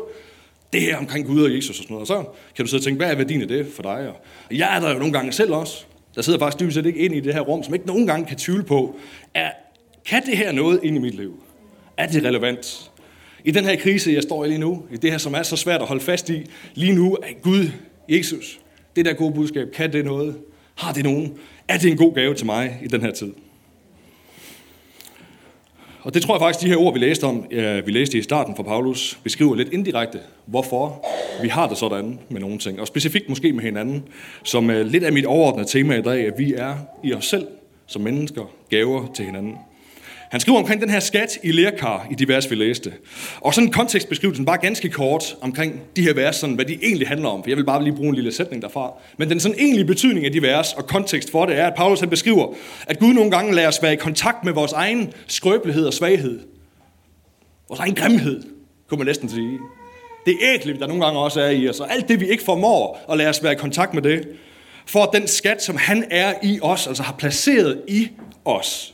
det 0.73 0.81
her 0.81 0.97
omkring 0.97 1.27
Gud 1.27 1.43
og 1.43 1.55
Jesus 1.55 1.79
og 1.79 1.83
sådan 1.83 1.93
noget. 1.93 2.01
Og 2.01 2.07
så 2.07 2.23
kan 2.55 2.65
du 2.65 2.69
sidde 2.69 2.81
og 2.81 2.83
tænke, 2.83 2.97
hvad 2.97 3.11
er 3.11 3.15
værdien 3.15 3.41
af 3.41 3.47
det 3.47 3.67
for 3.75 3.83
dig? 3.83 4.07
Og 4.07 4.15
jeg 4.51 4.75
er 4.75 4.79
der 4.79 4.93
jo 4.93 4.99
nogle 4.99 5.13
gange 5.13 5.31
selv 5.31 5.53
også. 5.53 5.85
Der 6.15 6.21
sidder 6.21 6.39
faktisk 6.39 6.59
dybest 6.59 6.75
set 6.75 6.85
ikke 6.85 6.99
ind 6.99 7.15
i 7.15 7.19
det 7.19 7.33
her 7.33 7.41
rum, 7.41 7.63
som 7.63 7.73
ikke 7.73 7.87
nogen 7.87 8.07
gange 8.07 8.27
kan 8.27 8.37
tvivle 8.37 8.63
på, 8.63 8.95
er, 9.33 9.51
kan 10.05 10.25
det 10.25 10.37
her 10.37 10.51
noget 10.51 10.79
ind 10.83 10.95
i 10.95 10.99
mit 10.99 11.15
liv? 11.15 11.43
Er 11.97 12.07
det 12.07 12.23
relevant? 12.23 12.90
I 13.45 13.51
den 13.51 13.65
her 13.65 13.75
krise, 13.75 14.11
jeg 14.11 14.23
står 14.23 14.45
i 14.45 14.47
lige 14.47 14.57
nu, 14.57 14.83
i 14.91 14.97
det 14.97 15.11
her, 15.11 15.17
som 15.17 15.33
er 15.33 15.43
så 15.43 15.55
svært 15.55 15.81
at 15.81 15.87
holde 15.87 16.01
fast 16.01 16.29
i 16.29 16.45
lige 16.73 16.93
nu, 16.93 17.17
er 17.23 17.41
Gud, 17.41 17.69
Jesus, 18.09 18.59
det 18.95 19.05
der 19.05 19.13
gode 19.13 19.33
budskab, 19.33 19.71
kan 19.71 19.93
det 19.93 20.05
noget? 20.05 20.35
Har 20.75 20.93
det 20.93 21.03
nogen? 21.03 21.33
Er 21.67 21.77
det 21.77 21.91
en 21.91 21.97
god 21.97 22.15
gave 22.15 22.33
til 22.33 22.45
mig 22.45 22.79
i 22.83 22.87
den 22.87 23.01
her 23.01 23.11
tid? 23.11 23.33
Og 26.01 26.13
det 26.13 26.21
tror 26.21 26.35
jeg 26.35 26.41
faktisk, 26.41 26.63
de 26.63 26.69
her 26.69 26.77
ord, 26.77 26.93
vi 26.93 26.99
læste 26.99 27.23
om, 27.23 27.45
vi 27.85 27.91
læste 27.91 28.17
i 28.17 28.21
starten 28.21 28.55
fra 28.55 28.63
Paulus, 28.63 29.19
beskriver 29.23 29.55
lidt 29.55 29.73
indirekte, 29.73 30.19
hvorfor 30.45 31.05
vi 31.41 31.47
har 31.47 31.69
det 31.69 31.77
sådan 31.77 32.19
med 32.29 32.41
nogle 32.41 32.57
ting. 32.57 32.79
Og 32.79 32.87
specifikt 32.87 33.29
måske 33.29 33.53
med 33.53 33.63
hinanden, 33.63 34.03
som 34.43 34.69
lidt 34.69 35.03
af 35.03 35.13
mit 35.13 35.25
overordnede 35.25 35.67
tema 35.67 35.97
i 35.97 36.01
dag, 36.01 36.27
at 36.27 36.33
vi 36.37 36.53
er 36.53 36.75
i 37.03 37.13
os 37.13 37.25
selv 37.25 37.47
som 37.87 38.01
mennesker 38.01 38.51
gaver 38.69 39.11
til 39.15 39.25
hinanden. 39.25 39.55
Han 40.31 40.39
skriver 40.39 40.59
omkring 40.59 40.81
den 40.81 40.89
her 40.89 40.99
skat 40.99 41.39
i 41.43 41.51
lærkar 41.51 42.07
i 42.11 42.15
de 42.15 42.27
vers, 42.27 42.51
vi 42.51 42.55
læste. 42.55 42.93
Og 43.41 43.53
sådan 43.53 43.67
en 43.67 43.73
kontekstbeskrivelse, 43.73 44.43
bare 44.43 44.57
ganske 44.57 44.89
kort 44.89 45.35
omkring 45.41 45.81
de 45.95 46.01
her 46.01 46.13
vers, 46.13 46.35
sådan, 46.35 46.55
hvad 46.55 46.65
de 46.65 46.77
egentlig 46.83 47.07
handler 47.07 47.29
om. 47.29 47.43
For 47.43 47.49
jeg 47.49 47.57
vil 47.57 47.63
bare 47.63 47.83
lige 47.83 47.95
bruge 47.95 48.09
en 48.09 48.15
lille 48.15 48.31
sætning 48.31 48.61
derfra. 48.61 48.93
Men 49.17 49.29
den 49.29 49.39
sådan 49.39 49.57
egentlige 49.59 49.85
betydning 49.85 50.25
af 50.25 50.31
de 50.31 50.41
vers 50.41 50.73
og 50.73 50.87
kontekst 50.87 51.31
for 51.31 51.45
det 51.45 51.59
er, 51.59 51.67
at 51.67 51.73
Paulus 51.75 51.99
han 51.99 52.09
beskriver, 52.09 52.53
at 52.87 52.99
Gud 52.99 53.13
nogle 53.13 53.31
gange 53.31 53.53
lader 53.53 53.67
os 53.67 53.83
være 53.83 53.93
i 53.93 53.95
kontakt 53.95 54.45
med 54.45 54.53
vores 54.53 54.71
egen 54.71 55.13
skrøbelighed 55.27 55.85
og 55.85 55.93
svaghed. 55.93 56.39
Vores 57.69 57.79
egen 57.79 57.95
grimhed, 57.95 58.43
kunne 58.89 58.97
man 58.97 59.07
næsten 59.07 59.29
sige. 59.29 59.59
Det 60.25 60.37
ægle, 60.41 60.79
der 60.79 60.87
nogle 60.87 61.05
gange 61.05 61.19
også 61.19 61.41
er 61.41 61.49
i 61.49 61.69
os, 61.69 61.79
og 61.79 61.93
alt 61.93 62.07
det, 62.07 62.19
vi 62.19 62.29
ikke 62.29 62.43
formår 62.43 63.05
at 63.11 63.17
lade 63.17 63.29
os 63.29 63.43
være 63.43 63.53
i 63.53 63.55
kontakt 63.55 63.93
med 63.93 64.01
det, 64.01 64.27
for 64.85 65.03
at 65.03 65.09
den 65.13 65.27
skat, 65.27 65.63
som 65.63 65.77
han 65.77 66.05
er 66.11 66.33
i 66.43 66.59
os, 66.61 66.87
altså 66.87 67.03
har 67.03 67.13
placeret 67.13 67.81
i 67.87 68.09
os, 68.45 68.93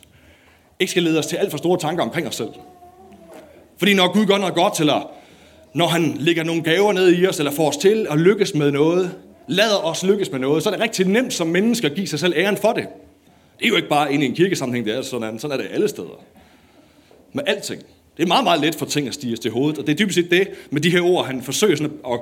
ikke 0.80 0.92
skal 0.92 1.04
lede 1.04 1.20
os 1.20 1.28
til 1.28 1.36
alt 1.36 1.52
for 1.52 1.58
store 1.58 1.80
tanker 1.80 2.04
omkring 2.04 2.28
os 2.28 2.36
selv. 2.36 2.50
Fordi 3.78 3.94
når 3.94 4.14
Gud 4.14 4.26
gør 4.26 4.38
noget 4.38 4.56
godt, 4.56 4.80
eller 4.80 5.12
når 5.74 5.88
han 5.88 6.16
lægger 6.20 6.44
nogle 6.44 6.64
gaver 6.64 6.94
ned 6.94 7.16
i 7.16 7.28
os, 7.28 7.40
eller 7.40 7.52
får 7.52 7.68
os 7.68 7.78
til 7.78 8.08
at 8.10 8.20
lykkes 8.20 8.54
med 8.54 8.72
noget, 8.72 9.16
lader 9.48 9.86
os 9.86 10.04
lykkes 10.04 10.32
med 10.32 10.40
noget, 10.40 10.64
så 10.64 10.70
er 10.70 10.74
det 10.74 10.84
rigtig 10.84 11.08
nemt 11.08 11.34
som 11.34 11.48
mennesker 11.48 11.90
at 11.90 11.96
give 11.96 12.08
sig 12.08 12.20
selv 12.20 12.34
æren 12.38 12.58
for 12.58 12.74
det. 12.74 12.88
Det 13.60 13.66
er 13.66 13.70
jo 13.70 13.76
ikke 13.76 13.90
bare 13.90 14.14
inde 14.14 14.26
i 14.26 14.30
en 14.30 14.36
kirkesammenhæng, 14.36 14.86
det 14.86 14.98
er 14.98 15.02
sådan, 15.02 15.40
sådan 15.40 15.60
er 15.60 15.64
det 15.64 15.72
alle 15.74 15.88
steder. 15.88 16.24
Med 17.34 17.44
alting. 17.48 17.82
Det 18.18 18.24
er 18.24 18.28
meget, 18.28 18.44
meget 18.44 18.62
let 18.62 18.76
for 18.76 18.86
ting 18.86 19.08
at 19.08 19.14
stige 19.14 19.38
til 19.38 19.52
hovedet, 19.52 19.80
og 19.80 19.88
det 19.88 19.94
er 19.94 19.98
dybest 19.98 20.16
set 20.16 20.32
det 20.32 20.48
med 20.72 20.82
de 20.82 20.90
her 20.90 21.02
ord, 21.02 21.26
han 21.26 21.42
forsøger 21.42 21.76
sådan 21.76 21.94
at, 22.08 22.20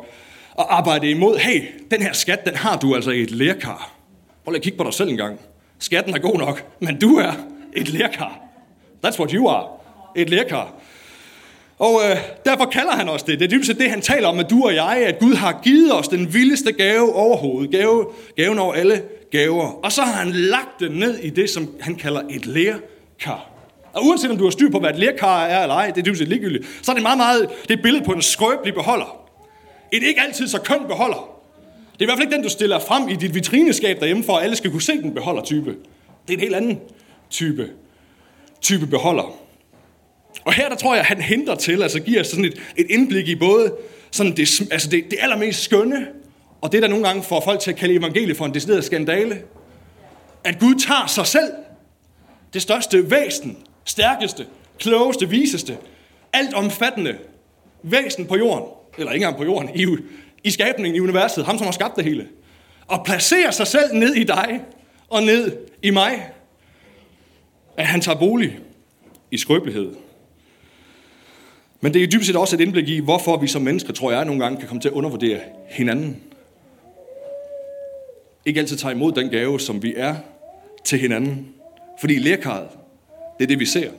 at 0.60 0.66
arbejde 0.70 1.10
imod. 1.10 1.38
Hey, 1.38 1.64
den 1.92 2.02
her 2.02 2.14
skat, 2.14 2.46
den 2.46 2.56
har 2.56 2.78
du 2.78 2.96
altså 2.96 3.12
i 3.12 3.22
et 3.22 3.32
lærkar. 3.32 3.96
Prøv 4.44 4.52
lige 4.52 4.60
at 4.60 4.64
kigge 4.64 4.78
på 4.78 4.84
dig 4.84 4.94
selv 4.94 5.10
en 5.10 5.18
gang. 5.18 5.40
Skatten 5.80 6.14
er 6.14 6.20
god 6.20 6.38
nok, 6.38 6.66
men 6.80 7.00
du 7.00 7.16
er 7.16 7.32
et 7.74 7.90
lærkar. 7.90 8.45
That's 9.06 9.20
what 9.20 9.32
you 9.32 9.50
are. 9.50 9.68
Et 10.16 10.30
lærkar. 10.30 10.74
Og 11.80 12.02
øh, 12.10 12.18
derfor 12.46 12.66
kalder 12.66 12.92
han 12.92 13.10
os 13.10 13.24
det. 13.24 13.40
Det 13.40 13.46
er 13.46 13.50
dybest 13.50 13.68
set 13.68 13.80
det, 13.80 13.90
han 13.90 14.02
taler 14.02 14.28
om, 14.28 14.40
at 14.40 14.50
du 14.50 14.64
og 14.66 14.76
jeg, 14.76 15.04
at 15.08 15.20
Gud 15.20 15.34
har 15.34 15.60
givet 15.64 15.94
os 15.94 16.08
den 16.08 16.34
vildeste 16.34 16.72
gave 16.72 17.16
overhovedet. 17.16 17.72
Gave, 17.72 18.06
gaven 18.36 18.60
over 18.60 18.74
alle 18.74 19.02
gaver. 19.32 19.80
Og 19.84 19.92
så 19.92 20.02
har 20.02 20.14
han 20.14 20.32
lagt 20.32 20.80
det 20.80 20.92
ned 20.92 21.18
i 21.18 21.30
det, 21.30 21.50
som 21.50 21.70
han 21.80 21.96
kalder 21.96 22.22
et 22.30 22.46
lærkar. 22.46 23.50
Og 23.94 24.06
uanset 24.06 24.32
om 24.32 24.38
du 24.38 24.44
har 24.44 24.52
styr 24.52 24.70
på, 24.70 24.80
hvad 24.80 24.90
et 24.90 25.00
lærkar 25.00 25.46
er 25.46 25.62
eller 25.62 25.76
ej, 25.76 25.88
det 25.88 25.98
er 25.98 26.04
dybest 26.06 26.20
set 26.20 26.28
ligegyldigt, 26.28 26.66
så 26.82 26.92
er 26.92 26.94
det 26.94 27.04
meget, 27.04 27.18
meget 27.18 27.50
det 27.62 27.72
er 27.72 27.74
et 27.74 27.82
billede 27.84 28.06
på 28.06 28.12
en 28.12 28.22
skrøbelig 28.22 28.74
beholder. 28.74 29.28
Et 29.92 30.04
ikke 30.04 30.22
altid 30.22 30.48
så 30.48 30.62
køn 30.62 30.80
beholder. 30.88 31.30
Det 31.94 32.02
er 32.02 32.06
i 32.06 32.06
hvert 32.06 32.18
fald 32.18 32.28
ikke 32.28 32.36
den, 32.36 32.44
du 32.44 32.50
stiller 32.50 32.80
frem 32.80 33.10
i 33.10 33.16
dit 33.16 33.34
vitrineskab 33.34 34.00
derhjemme, 34.00 34.24
for 34.24 34.38
at 34.38 34.44
alle 34.44 34.56
skal 34.56 34.72
kunne 34.72 34.82
se 34.82 35.02
den 35.02 35.14
beholder 35.14 35.42
type. 35.42 35.76
Det 36.28 36.34
er 36.34 36.38
en 36.38 36.40
helt 36.40 36.56
anden 36.56 36.80
type 37.30 37.70
type 38.62 38.88
beholder. 38.88 39.38
Og 40.46 40.54
her 40.54 40.70
der 40.70 40.76
tror 40.76 40.94
jeg, 40.94 41.00
at 41.00 41.06
han 41.06 41.22
henter 41.22 41.56
til, 41.56 41.84
altså 41.84 42.00
giver 42.00 42.24
sådan 42.24 42.46
et, 42.46 42.62
et 42.76 42.86
indblik 42.90 43.28
i 43.28 43.36
både 43.36 43.74
sådan 44.12 44.38
det, 44.38 44.62
altså 44.72 44.90
det, 44.90 45.04
det 45.12 45.18
allermest 45.22 45.64
skønne, 45.64 46.08
og 46.62 46.72
det 46.72 46.82
der 46.82 46.88
nogle 46.88 47.06
gange 47.06 47.24
får 47.24 47.42
folk 47.42 47.60
til 47.60 47.72
at 47.72 47.78
kalde 47.78 47.94
evangeliet 47.96 48.38
for 48.38 48.46
en 48.46 48.54
decideret 48.54 48.84
skandale. 48.84 49.42
At 50.44 50.60
Gud 50.60 50.76
tager 50.76 51.08
sig 51.08 51.28
selv, 51.28 51.52
det 52.54 52.62
største 52.62 53.12
væsen, 53.12 53.58
stærkeste, 53.86 54.46
klogeste, 54.80 55.30
viseste, 55.30 55.78
alt 56.34 56.54
omfattende 56.54 57.18
væsen 57.84 58.26
på 58.26 58.38
jorden, 58.38 58.70
eller 58.98 59.12
ikke 59.12 59.24
engang 59.24 59.38
på 59.38 59.44
jorden, 59.44 59.70
i, 59.76 59.88
i 60.44 60.52
skabningen, 60.52 60.96
i 60.96 61.00
universet, 61.00 61.46
ham 61.46 61.58
som 61.58 61.66
har 61.68 61.72
skabt 61.72 61.96
det 61.96 62.04
hele, 62.04 62.28
og 62.88 63.06
placerer 63.06 63.52
sig 63.52 63.68
selv 63.68 63.94
ned 63.94 64.14
i 64.14 64.24
dig 64.24 64.62
og 65.10 65.24
ned 65.24 65.58
i 65.82 65.90
mig 65.90 66.30
at 67.78 67.86
han 67.86 68.02
tager 68.02 68.20
bolig 68.20 68.60
i 69.32 69.38
skrøbelighed. 69.38 69.96
Men 71.82 71.94
det 71.94 72.04
er 72.04 72.08
dybest 72.08 72.28
set 72.28 72.36
også 72.36 72.56
et 72.56 72.62
indblik 72.62 72.90
i, 72.90 73.00
hvorfor 73.00 73.38
vi 73.38 73.48
som 73.48 73.62
mennesker, 73.62 73.94
tror 73.94 74.12
jeg, 74.12 74.26
nogle 74.26 74.44
gange 74.44 74.60
kan 74.60 74.68
komme 74.68 74.82
til 74.82 74.90
at 74.90 74.94
undervurdere 74.94 75.40
hinanden. 75.70 76.22
Ikke 78.46 78.60
altid 78.60 78.78
tager 78.78 78.96
imod 78.96 79.12
den 79.12 79.30
gave, 79.30 79.60
som 79.60 79.84
vi 79.84 79.94
er 79.98 80.16
til 80.86 81.00
hinanden. 81.00 81.48
Fordi 82.00 82.16
lærkaret, 82.16 82.68
det 83.38 83.44
er 83.44 83.48
det, 83.48 83.60
vi 83.60 83.66
ser. 83.66 83.92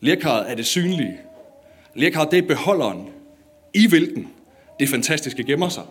Lærkaret 0.00 0.50
er 0.50 0.54
det 0.54 0.66
synlige. 0.66 1.18
Lærkaret, 1.94 2.30
det 2.30 2.38
er 2.38 2.48
beholderen, 2.48 3.08
i 3.74 3.88
hvilken 3.88 4.28
det 4.80 4.88
fantastiske 4.88 5.44
gemmer 5.44 5.68
sig. 5.68 5.82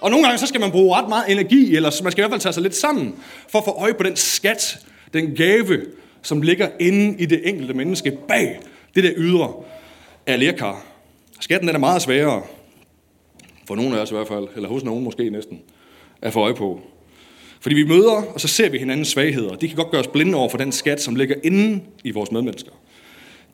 Og 0.00 0.10
nogle 0.10 0.26
gange 0.26 0.38
så 0.38 0.46
skal 0.46 0.60
man 0.60 0.70
bruge 0.70 0.96
ret 0.96 1.08
meget 1.08 1.30
energi, 1.30 1.76
eller 1.76 2.02
man 2.02 2.12
skal 2.12 2.20
i 2.20 2.22
hvert 2.22 2.30
fald 2.30 2.40
tage 2.40 2.52
sig 2.52 2.62
lidt 2.62 2.74
sammen, 2.74 3.14
for 3.48 3.58
at 3.58 3.64
få 3.64 3.70
øje 3.70 3.94
på 3.94 4.02
den 4.02 4.16
skat, 4.16 4.86
den 5.14 5.34
gave, 5.36 5.86
som 6.22 6.42
ligger 6.42 6.68
inde 6.80 7.22
i 7.22 7.26
det 7.26 7.48
enkelte 7.48 7.74
menneske 7.74 8.18
bag 8.28 8.60
det 8.94 9.04
der 9.04 9.12
ydre 9.16 9.52
af 10.26 10.40
lærkar. 10.40 10.86
Skatten 11.40 11.68
den 11.68 11.76
er 11.76 11.80
meget 11.80 12.02
sværere, 12.02 12.42
for 13.66 13.74
nogle 13.74 13.96
af 13.96 14.02
os 14.02 14.10
i 14.10 14.14
hvert 14.14 14.28
fald, 14.28 14.48
eller 14.56 14.68
hos 14.68 14.84
nogen 14.84 15.04
måske 15.04 15.30
næsten, 15.30 15.60
at 16.22 16.32
få 16.32 16.40
øje 16.40 16.54
på. 16.54 16.80
Fordi 17.60 17.74
vi 17.74 17.84
møder, 17.84 18.22
og 18.34 18.40
så 18.40 18.48
ser 18.48 18.68
vi 18.68 18.78
hinandens 18.78 19.08
svagheder. 19.08 19.56
De 19.56 19.68
kan 19.68 19.76
godt 19.76 19.90
gøre 19.90 20.00
os 20.00 20.06
blinde 20.06 20.38
over 20.38 20.48
for 20.48 20.58
den 20.58 20.72
skat, 20.72 21.02
som 21.02 21.16
ligger 21.16 21.34
inde 21.44 21.82
i 22.04 22.10
vores 22.10 22.32
medmennesker. 22.32 22.72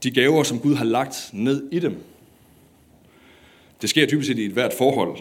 De 0.03 0.11
gaver, 0.11 0.43
som 0.43 0.59
Gud 0.59 0.75
har 0.75 0.85
lagt 0.85 1.31
ned 1.33 1.69
i 1.73 1.79
dem. 1.79 1.97
Det 3.83 3.91
sker 3.91 4.07
typisk 4.07 4.31
i 4.31 4.45
et 4.45 4.53
hvert 4.53 4.73
forhold, 4.79 5.19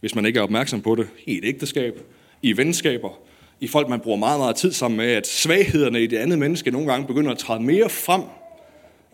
hvis 0.00 0.14
man 0.14 0.26
ikke 0.26 0.38
er 0.38 0.42
opmærksom 0.42 0.80
på 0.80 0.94
det. 0.94 1.08
I 1.26 1.38
et 1.38 1.44
ægteskab, 1.44 2.00
i 2.42 2.56
venskaber, 2.56 3.20
i 3.60 3.68
folk, 3.68 3.88
man 3.88 4.00
bruger 4.00 4.18
meget, 4.18 4.40
meget 4.40 4.56
tid 4.56 4.72
sammen 4.72 4.96
med, 4.96 5.12
at 5.12 5.26
svaghederne 5.26 6.02
i 6.02 6.06
det 6.06 6.16
andet 6.16 6.38
menneske 6.38 6.70
nogle 6.70 6.86
gange 6.86 7.06
begynder 7.06 7.32
at 7.32 7.38
træde 7.38 7.62
mere 7.62 7.88
frem 7.88 8.22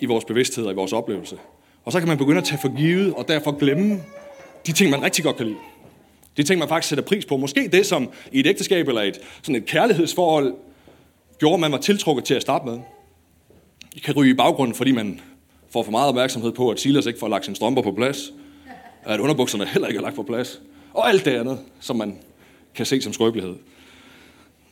i 0.00 0.06
vores 0.06 0.24
bevidsthed 0.24 0.64
og 0.64 0.72
i 0.72 0.74
vores 0.74 0.92
oplevelse. 0.92 1.36
Og 1.84 1.92
så 1.92 1.98
kan 1.98 2.08
man 2.08 2.18
begynde 2.18 2.38
at 2.38 2.44
tage 2.44 2.58
for 2.62 2.76
givet, 2.76 3.14
og 3.14 3.28
derfor 3.28 3.58
glemme 3.58 4.00
de 4.66 4.72
ting, 4.72 4.90
man 4.90 5.02
rigtig 5.02 5.24
godt 5.24 5.36
kan 5.36 5.46
lide. 5.46 5.58
De 6.36 6.42
ting, 6.42 6.58
man 6.58 6.68
faktisk 6.68 6.88
sætter 6.88 7.04
pris 7.04 7.24
på. 7.24 7.36
Måske 7.36 7.68
det, 7.72 7.86
som 7.86 8.10
i 8.32 8.40
et 8.40 8.46
ægteskab 8.46 8.88
eller 8.88 9.02
et, 9.02 9.18
sådan 9.42 9.56
et 9.56 9.66
kærlighedsforhold 9.66 10.54
gjorde, 11.38 11.60
man 11.60 11.72
var 11.72 11.78
tiltrukket 11.78 12.24
til 12.24 12.34
at 12.34 12.42
starte 12.42 12.66
med. 12.66 12.78
I 13.96 13.98
kan 13.98 14.14
ryge 14.16 14.30
i 14.30 14.34
baggrunden, 14.34 14.74
fordi 14.74 14.92
man 14.92 15.20
får 15.70 15.82
for 15.82 15.90
meget 15.90 16.08
opmærksomhed 16.08 16.52
på, 16.52 16.70
at 16.70 16.80
Silas 16.80 17.06
ikke 17.06 17.18
får 17.18 17.28
lagt 17.28 17.44
sin 17.44 17.54
strømper 17.54 17.82
på 17.82 17.92
plads, 17.92 18.32
at 19.04 19.20
underbukserne 19.20 19.66
heller 19.66 19.88
ikke 19.88 19.98
er 19.98 20.02
lagt 20.02 20.16
på 20.16 20.22
plads, 20.22 20.60
og 20.92 21.08
alt 21.08 21.24
det 21.24 21.30
andet, 21.30 21.58
som 21.80 21.96
man 21.96 22.18
kan 22.74 22.86
se 22.86 23.02
som 23.02 23.12
skrøbelighed. 23.12 23.54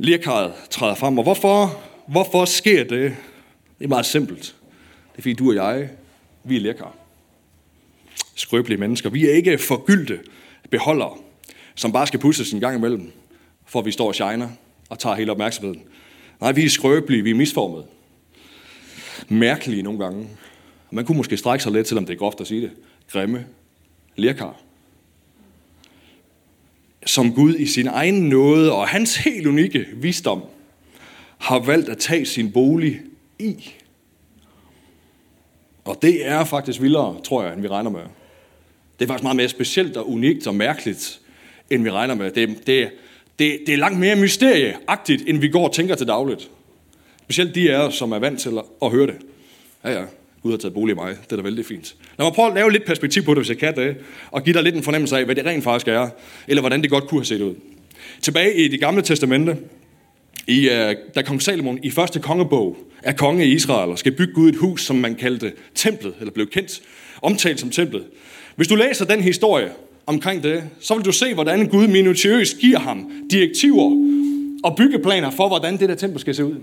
Lirkaret 0.02 0.52
træder 0.70 0.94
frem, 0.94 1.18
og 1.18 1.22
hvorfor, 1.22 1.82
hvorfor 2.06 2.44
sker 2.44 2.84
det? 2.84 3.16
Det 3.78 3.84
er 3.84 3.88
meget 3.88 4.06
simpelt. 4.06 4.56
Det 5.12 5.18
er 5.18 5.22
fordi 5.22 5.32
du 5.32 5.48
og 5.48 5.54
jeg, 5.54 5.90
vi 6.44 6.56
er 6.56 6.60
lirkar. 6.60 6.94
Skrøbelige 8.34 8.78
mennesker. 8.78 9.10
Vi 9.10 9.28
er 9.28 9.32
ikke 9.32 9.58
forgyldte 9.58 10.18
beholdere, 10.70 11.16
som 11.74 11.92
bare 11.92 12.06
skal 12.06 12.20
pusses 12.20 12.52
en 12.52 12.60
gang 12.60 12.76
imellem, 12.76 13.12
for 13.66 13.78
at 13.78 13.86
vi 13.86 13.90
står 13.90 14.08
og 14.08 14.14
shiner 14.14 14.48
og 14.88 14.98
tager 14.98 15.16
hele 15.16 15.32
opmærksomheden. 15.32 15.82
Nej, 16.40 16.52
vi 16.52 16.64
er 16.64 16.68
skrøbelige, 16.68 17.22
vi 17.22 17.30
er 17.30 17.34
misformede. 17.34 17.86
Mærkelige 19.28 19.82
nogle 19.82 19.98
gange. 19.98 20.28
Man 20.90 21.04
kunne 21.04 21.16
måske 21.16 21.36
strække 21.36 21.62
sig 21.62 21.72
lidt, 21.72 21.88
selvom 21.88 22.06
det 22.06 22.12
er 22.12 22.18
groft 22.18 22.40
at 22.40 22.46
sige 22.46 22.60
det. 22.60 22.70
Grimme. 23.12 23.46
Lirkar. 24.16 24.60
Som 27.06 27.34
Gud 27.34 27.54
i 27.54 27.66
sin 27.66 27.86
egen 27.86 28.28
nåde 28.28 28.72
og 28.72 28.88
hans 28.88 29.16
helt 29.16 29.46
unikke 29.46 29.86
visdom 29.94 30.42
har 31.38 31.58
valgt 31.58 31.88
at 31.88 31.98
tage 31.98 32.26
sin 32.26 32.52
bolig 32.52 33.00
i. 33.38 33.70
Og 35.84 35.98
det 36.02 36.26
er 36.26 36.44
faktisk 36.44 36.82
vildere, 36.82 37.20
tror 37.24 37.42
jeg, 37.42 37.52
end 37.52 37.62
vi 37.62 37.68
regner 37.68 37.90
med. 37.90 38.00
Det 38.98 39.04
er 39.04 39.06
faktisk 39.06 39.22
meget 39.22 39.36
mere 39.36 39.48
specielt 39.48 39.96
og 39.96 40.10
unikt 40.10 40.46
og 40.46 40.54
mærkeligt, 40.54 41.20
end 41.70 41.82
vi 41.82 41.90
regner 41.90 42.14
med. 42.14 42.30
Det, 42.30 42.66
det, 42.66 42.90
det, 43.38 43.60
det 43.66 43.74
er 43.74 43.76
langt 43.76 43.98
mere 43.98 44.16
mysterieagtigt, 44.16 45.22
end 45.26 45.38
vi 45.38 45.48
går 45.48 45.68
og 45.68 45.74
tænker 45.74 45.94
til 45.94 46.06
dagligt. 46.06 46.50
Specielt 47.22 47.54
de 47.54 47.72
af 47.72 47.78
os, 47.78 47.94
som 47.94 48.12
er 48.12 48.18
vant 48.18 48.40
til 48.40 48.58
at, 48.58 48.64
at 48.82 48.90
høre 48.90 49.06
det. 49.06 49.16
Ja, 49.84 49.90
ja, 49.90 50.04
Gud 50.42 50.50
har 50.50 50.58
taget 50.58 50.74
bolig 50.74 50.92
i 50.92 50.94
mig. 50.94 51.16
Det 51.24 51.32
er 51.32 51.36
da 51.36 51.42
vældig 51.42 51.66
fint. 51.66 51.94
Lad 52.18 52.26
mig 52.26 52.32
prøve 52.32 52.48
at 52.48 52.54
lave 52.54 52.72
lidt 52.72 52.84
perspektiv 52.84 53.22
på 53.22 53.30
det, 53.30 53.38
hvis 53.38 53.48
jeg 53.48 53.58
kan 53.58 53.76
det, 53.76 53.96
og 54.30 54.44
give 54.44 54.54
dig 54.54 54.62
lidt 54.62 54.74
en 54.74 54.82
fornemmelse 54.82 55.18
af, 55.18 55.24
hvad 55.24 55.34
det 55.34 55.46
rent 55.46 55.64
faktisk 55.64 55.88
er, 55.88 56.08
eller 56.48 56.62
hvordan 56.62 56.82
det 56.82 56.90
godt 56.90 57.06
kunne 57.06 57.20
have 57.20 57.24
set 57.24 57.40
ud. 57.40 57.54
Tilbage 58.22 58.54
i 58.54 58.68
det 58.68 58.80
gamle 58.80 59.02
testamente, 59.02 59.56
i, 60.46 60.68
uh, 60.68 60.92
da 61.14 61.22
kong 61.22 61.42
Salomon 61.42 61.78
i 61.82 61.90
første 61.90 62.20
kongebog 62.20 62.76
er 63.02 63.12
konge 63.12 63.46
i 63.46 63.52
Israel 63.52 63.90
og 63.90 63.98
skal 63.98 64.12
bygge 64.12 64.34
Gud 64.34 64.48
et 64.48 64.56
hus, 64.56 64.86
som 64.86 64.96
man 64.96 65.14
kaldte 65.14 65.52
templet, 65.74 66.14
eller 66.20 66.32
blev 66.32 66.46
kendt, 66.46 66.80
omtalt 67.22 67.60
som 67.60 67.70
templet. 67.70 68.04
Hvis 68.56 68.68
du 68.68 68.74
læser 68.74 69.04
den 69.04 69.20
historie 69.20 69.68
omkring 70.06 70.42
det, 70.42 70.62
så 70.80 70.94
vil 70.94 71.04
du 71.04 71.12
se, 71.12 71.34
hvordan 71.34 71.68
Gud 71.68 71.86
minutiøst 71.86 72.58
giver 72.58 72.78
ham 72.78 73.10
direktiver 73.30 73.90
og 74.64 74.76
byggeplaner 74.76 75.30
for, 75.30 75.48
hvordan 75.48 75.76
det 75.76 75.88
der 75.88 75.94
tempel 75.94 76.20
skal 76.20 76.34
se 76.34 76.44
ud. 76.44 76.56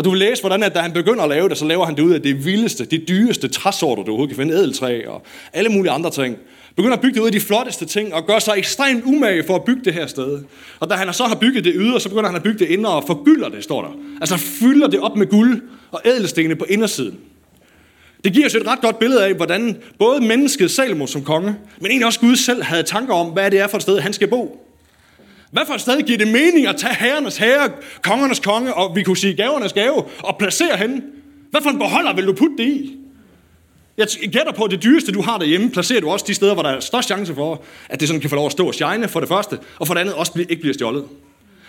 Og 0.00 0.04
du 0.04 0.10
vil 0.10 0.18
læse, 0.18 0.42
hvordan 0.42 0.62
at 0.62 0.74
da 0.74 0.80
han 0.80 0.92
begynder 0.92 1.22
at 1.22 1.28
lave 1.28 1.48
det, 1.48 1.58
så 1.58 1.64
laver 1.64 1.84
han 1.84 1.96
det 1.96 2.02
ud 2.02 2.12
af 2.12 2.22
det 2.22 2.44
vildeste, 2.44 2.84
det 2.84 3.08
dyreste 3.08 3.48
træsorter, 3.48 4.02
du 4.02 4.10
overhovedet 4.10 4.36
kan 4.36 4.42
finde, 4.42 4.54
ædeltræ 4.54 5.06
og 5.06 5.22
alle 5.52 5.70
mulige 5.70 5.92
andre 5.92 6.10
ting. 6.10 6.36
Begynder 6.76 6.96
at 6.96 7.00
bygge 7.00 7.14
det 7.14 7.20
ud 7.20 7.26
af 7.26 7.32
de 7.32 7.40
flotteste 7.40 7.86
ting, 7.86 8.14
og 8.14 8.26
gør 8.26 8.38
sig 8.38 8.54
ekstremt 8.56 9.04
umage 9.04 9.44
for 9.46 9.54
at 9.54 9.64
bygge 9.64 9.84
det 9.84 9.94
her 9.94 10.06
sted. 10.06 10.42
Og 10.80 10.90
da 10.90 10.94
han 10.94 11.12
så 11.12 11.24
har 11.24 11.34
bygget 11.34 11.64
det 11.64 11.72
ydre, 11.76 12.00
så 12.00 12.08
begynder 12.08 12.26
han 12.26 12.36
at 12.36 12.42
bygge 12.42 12.58
det 12.58 12.66
indre 12.66 12.90
og 12.90 13.04
forgylder 13.06 13.48
det, 13.48 13.64
står 13.64 13.82
der. 13.82 13.90
Altså 14.20 14.36
fylder 14.36 14.86
det 14.86 15.00
op 15.00 15.16
med 15.16 15.26
guld 15.26 15.62
og 15.90 16.00
ædelstene 16.04 16.56
på 16.56 16.64
indersiden. 16.68 17.18
Det 18.24 18.32
giver 18.32 18.46
os 18.46 18.54
et 18.54 18.66
ret 18.66 18.80
godt 18.80 18.98
billede 18.98 19.24
af, 19.24 19.34
hvordan 19.34 19.76
både 19.98 20.20
mennesket 20.20 20.70
Salomo 20.70 21.06
som 21.06 21.24
konge, 21.24 21.54
men 21.80 21.86
egentlig 21.86 22.06
også 22.06 22.20
Gud 22.20 22.36
selv 22.36 22.62
havde 22.62 22.82
tanker 22.82 23.14
om, 23.14 23.26
hvad 23.26 23.50
det 23.50 23.60
er 23.60 23.66
for 23.66 23.76
et 23.76 23.82
sted, 23.82 23.98
han 23.98 24.12
skal 24.12 24.28
bo. 24.28 24.69
Hvad 25.50 25.62
for 25.66 25.74
et 25.74 25.80
sted 25.80 26.02
giver 26.02 26.18
det 26.18 26.28
mening 26.28 26.66
at 26.66 26.76
tage 26.76 26.94
herrenes 26.94 27.36
herre, 27.36 27.70
kongernes 28.02 28.40
konge, 28.40 28.74
og 28.74 28.96
vi 28.96 29.02
kunne 29.02 29.16
sige 29.16 29.34
gavernes 29.34 29.72
gave, 29.72 30.04
og 30.18 30.36
placere 30.38 30.76
henne? 30.76 31.02
Hvad 31.50 31.60
for 31.62 31.70
en 31.70 31.78
beholder 31.78 32.14
vil 32.14 32.26
du 32.26 32.32
putte 32.32 32.56
det 32.56 32.64
i? 32.64 32.96
Jeg 33.98 34.06
gætter 34.32 34.52
på, 34.52 34.64
at 34.64 34.70
det 34.70 34.82
dyreste, 34.82 35.12
du 35.12 35.22
har 35.22 35.38
derhjemme, 35.38 35.70
placerer 35.70 36.00
du 36.00 36.10
også 36.10 36.24
de 36.28 36.34
steder, 36.34 36.54
hvor 36.54 36.62
der 36.62 36.70
er 36.70 36.80
størst 36.80 37.08
chance 37.08 37.34
for, 37.34 37.62
at 37.88 38.00
det 38.00 38.08
sådan 38.08 38.20
kan 38.20 38.30
få 38.30 38.36
lov 38.36 38.46
at 38.46 38.52
stå 38.52 38.66
og 38.66 38.74
shine 38.74 39.08
for 39.08 39.20
det 39.20 39.28
første, 39.28 39.58
og 39.78 39.86
for 39.86 39.94
det 39.94 40.00
andet 40.00 40.14
også 40.14 40.32
ikke 40.48 40.60
bliver 40.60 40.74
stjålet. 40.74 41.04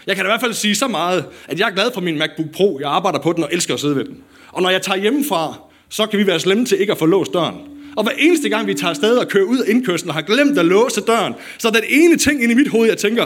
Jeg 0.08 0.16
kan 0.16 0.26
da 0.26 0.30
i 0.30 0.32
hvert 0.32 0.42
fald 0.42 0.54
sige 0.54 0.76
så 0.76 0.88
meget, 0.88 1.26
at 1.48 1.60
jeg 1.60 1.70
er 1.70 1.74
glad 1.74 1.92
for 1.94 2.02
min 2.02 2.18
MacBook 2.18 2.52
Pro. 2.54 2.80
Jeg 2.82 2.90
arbejder 2.90 3.20
på 3.20 3.34
den 3.34 3.44
og 3.44 3.50
elsker 3.54 3.74
at 3.74 3.80
sidde 3.80 3.96
ved 3.96 4.06
den. 4.06 4.18
Og 4.52 4.62
når 4.62 4.70
jeg 4.70 4.82
tager 4.82 4.98
hjemmefra, 4.98 5.54
så 5.90 6.06
kan 6.06 6.20
vi 6.20 6.28
være 6.28 6.40
slemme 6.40 6.66
til 6.66 6.82
ikke 6.82 6.92
at 6.92 6.98
få 6.98 7.06
låst 7.06 7.34
døren. 7.34 7.56
Og 7.96 8.04
hver 8.04 8.12
eneste 8.20 8.50
gang, 8.50 8.68
vi 8.68 8.74
tager 8.74 8.90
afsted 8.90 9.18
og 9.18 9.28
kører 9.28 9.46
ud 9.46 9.58
af 9.58 9.70
indkørslen 9.70 10.10
og 10.10 10.16
har 10.16 10.22
glemt 10.22 10.58
at 10.58 10.66
låse 10.66 11.02
døren, 11.02 11.34
så 11.58 11.68
er 11.68 11.72
den 11.72 11.84
ene 11.90 12.18
ting 12.18 12.44
inde 12.44 12.54
i 12.54 12.56
mit 12.56 12.68
hoved, 12.68 12.88
jeg 12.88 12.98
tænker, 12.98 13.26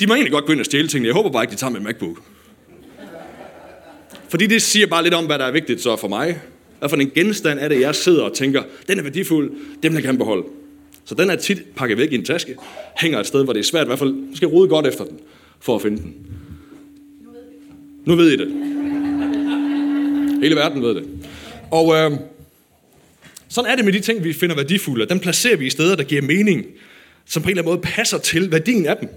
de 0.00 0.06
må 0.06 0.14
egentlig 0.14 0.32
godt 0.32 0.44
gå 0.44 0.52
ind 0.52 0.60
og 0.60 0.66
stjæle 0.66 0.88
tingene. 0.88 1.06
Jeg 1.06 1.14
håber 1.14 1.30
bare 1.30 1.42
ikke, 1.44 1.52
de 1.52 1.56
tager 1.56 1.70
med 1.70 1.80
MacBook. 1.80 2.22
Fordi 4.28 4.46
det 4.46 4.62
siger 4.62 4.86
bare 4.86 5.02
lidt 5.02 5.14
om, 5.14 5.26
hvad 5.26 5.38
der 5.38 5.44
er 5.44 5.52
vigtigt 5.52 5.82
så 5.82 5.96
for 5.96 6.08
mig. 6.08 6.40
Hvad 6.78 6.88
for 6.88 6.96
en 6.96 7.10
genstand 7.10 7.58
er 7.58 7.68
det, 7.68 7.80
jeg 7.80 7.94
sidder 7.94 8.22
og 8.22 8.34
tænker, 8.34 8.62
den 8.88 8.98
er 8.98 9.02
værdifuld, 9.02 9.50
den 9.82 9.92
vil 9.92 9.92
jeg 9.92 10.02
gerne 10.02 10.18
beholde. 10.18 10.42
Så 11.04 11.14
den 11.14 11.30
er 11.30 11.36
tit 11.36 11.62
pakket 11.76 11.98
væk 11.98 12.12
i 12.12 12.14
en 12.14 12.24
taske, 12.24 12.54
hænger 13.00 13.20
et 13.20 13.26
sted, 13.26 13.44
hvor 13.44 13.52
det 13.52 13.60
er 13.60 13.64
svært, 13.64 13.86
i 13.86 13.88
hvert 13.88 13.98
fald 13.98 14.36
skal 14.36 14.48
rode 14.48 14.68
godt 14.68 14.86
efter 14.86 15.04
den, 15.04 15.18
for 15.60 15.76
at 15.76 15.82
finde 15.82 16.02
den. 16.02 16.14
Nu 18.04 18.14
ved 18.14 18.30
I 18.30 18.36
det. 18.36 18.48
Hele 20.42 20.56
verden 20.56 20.82
ved 20.82 20.94
det. 20.94 21.08
Og 21.70 21.94
øh, 21.94 22.10
sådan 23.48 23.70
er 23.70 23.76
det 23.76 23.84
med 23.84 23.92
de 23.92 24.00
ting, 24.00 24.24
vi 24.24 24.32
finder 24.32 24.56
værdifulde. 24.56 25.06
Dem 25.06 25.18
placerer 25.18 25.56
vi 25.56 25.66
i 25.66 25.70
steder, 25.70 25.96
der 25.96 26.04
giver 26.04 26.22
mening, 26.22 26.66
som 27.26 27.42
på 27.42 27.48
en 27.48 27.50
eller 27.50 27.62
anden 27.62 27.74
måde 27.74 27.94
passer 27.94 28.18
til 28.18 28.52
værdien 28.52 28.86
af 28.86 28.96
dem. 28.96 29.08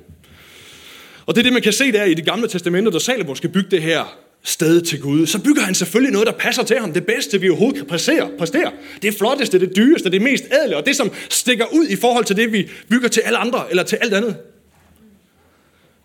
Og 1.26 1.36
det 1.36 1.42
er 1.42 1.44
det, 1.44 1.54
man 1.54 1.62
kan 1.62 1.74
se 1.74 1.92
der 1.92 2.04
i 2.04 2.14
det 2.14 2.26
gamle 2.26 2.48
testamente, 2.48 2.92
da 2.92 3.00
Salomo 3.00 3.36
skal 3.36 3.50
bygge 3.50 3.72
det 3.72 3.82
her 3.82 4.20
sted 4.44 4.82
til 4.82 5.02
Gud. 5.02 5.26
Så 5.26 5.44
bygger 5.44 5.62
han 5.62 5.76
selvfølgelig 5.76 6.12
noget, 6.12 6.28
der 6.28 6.34
passer 6.34 6.64
til 6.64 6.80
ham. 6.80 6.94
Det 6.94 7.06
bedste, 7.06 7.42
vi 7.42 7.50
overhovedet 7.50 7.78
kan 7.78 7.88
præstere, 7.88 8.30
præstere. 8.38 8.72
Det 9.02 9.14
flotteste, 9.14 9.60
det 9.60 9.76
dyreste, 9.76 10.12
det 10.12 10.22
mest 10.22 10.44
ædle, 10.64 10.78
og 10.78 10.86
det, 10.86 10.96
som 10.96 11.12
stikker 11.30 11.66
ud 11.74 11.88
i 11.88 11.96
forhold 11.96 12.26
til 12.26 12.36
det, 12.36 12.52
vi 12.52 12.70
bygger 12.90 13.08
til 13.08 13.22
alle 13.22 13.38
andre, 13.38 13.66
eller 13.70 13.84
til 13.84 13.98
alt 14.02 14.14
andet. 14.14 14.38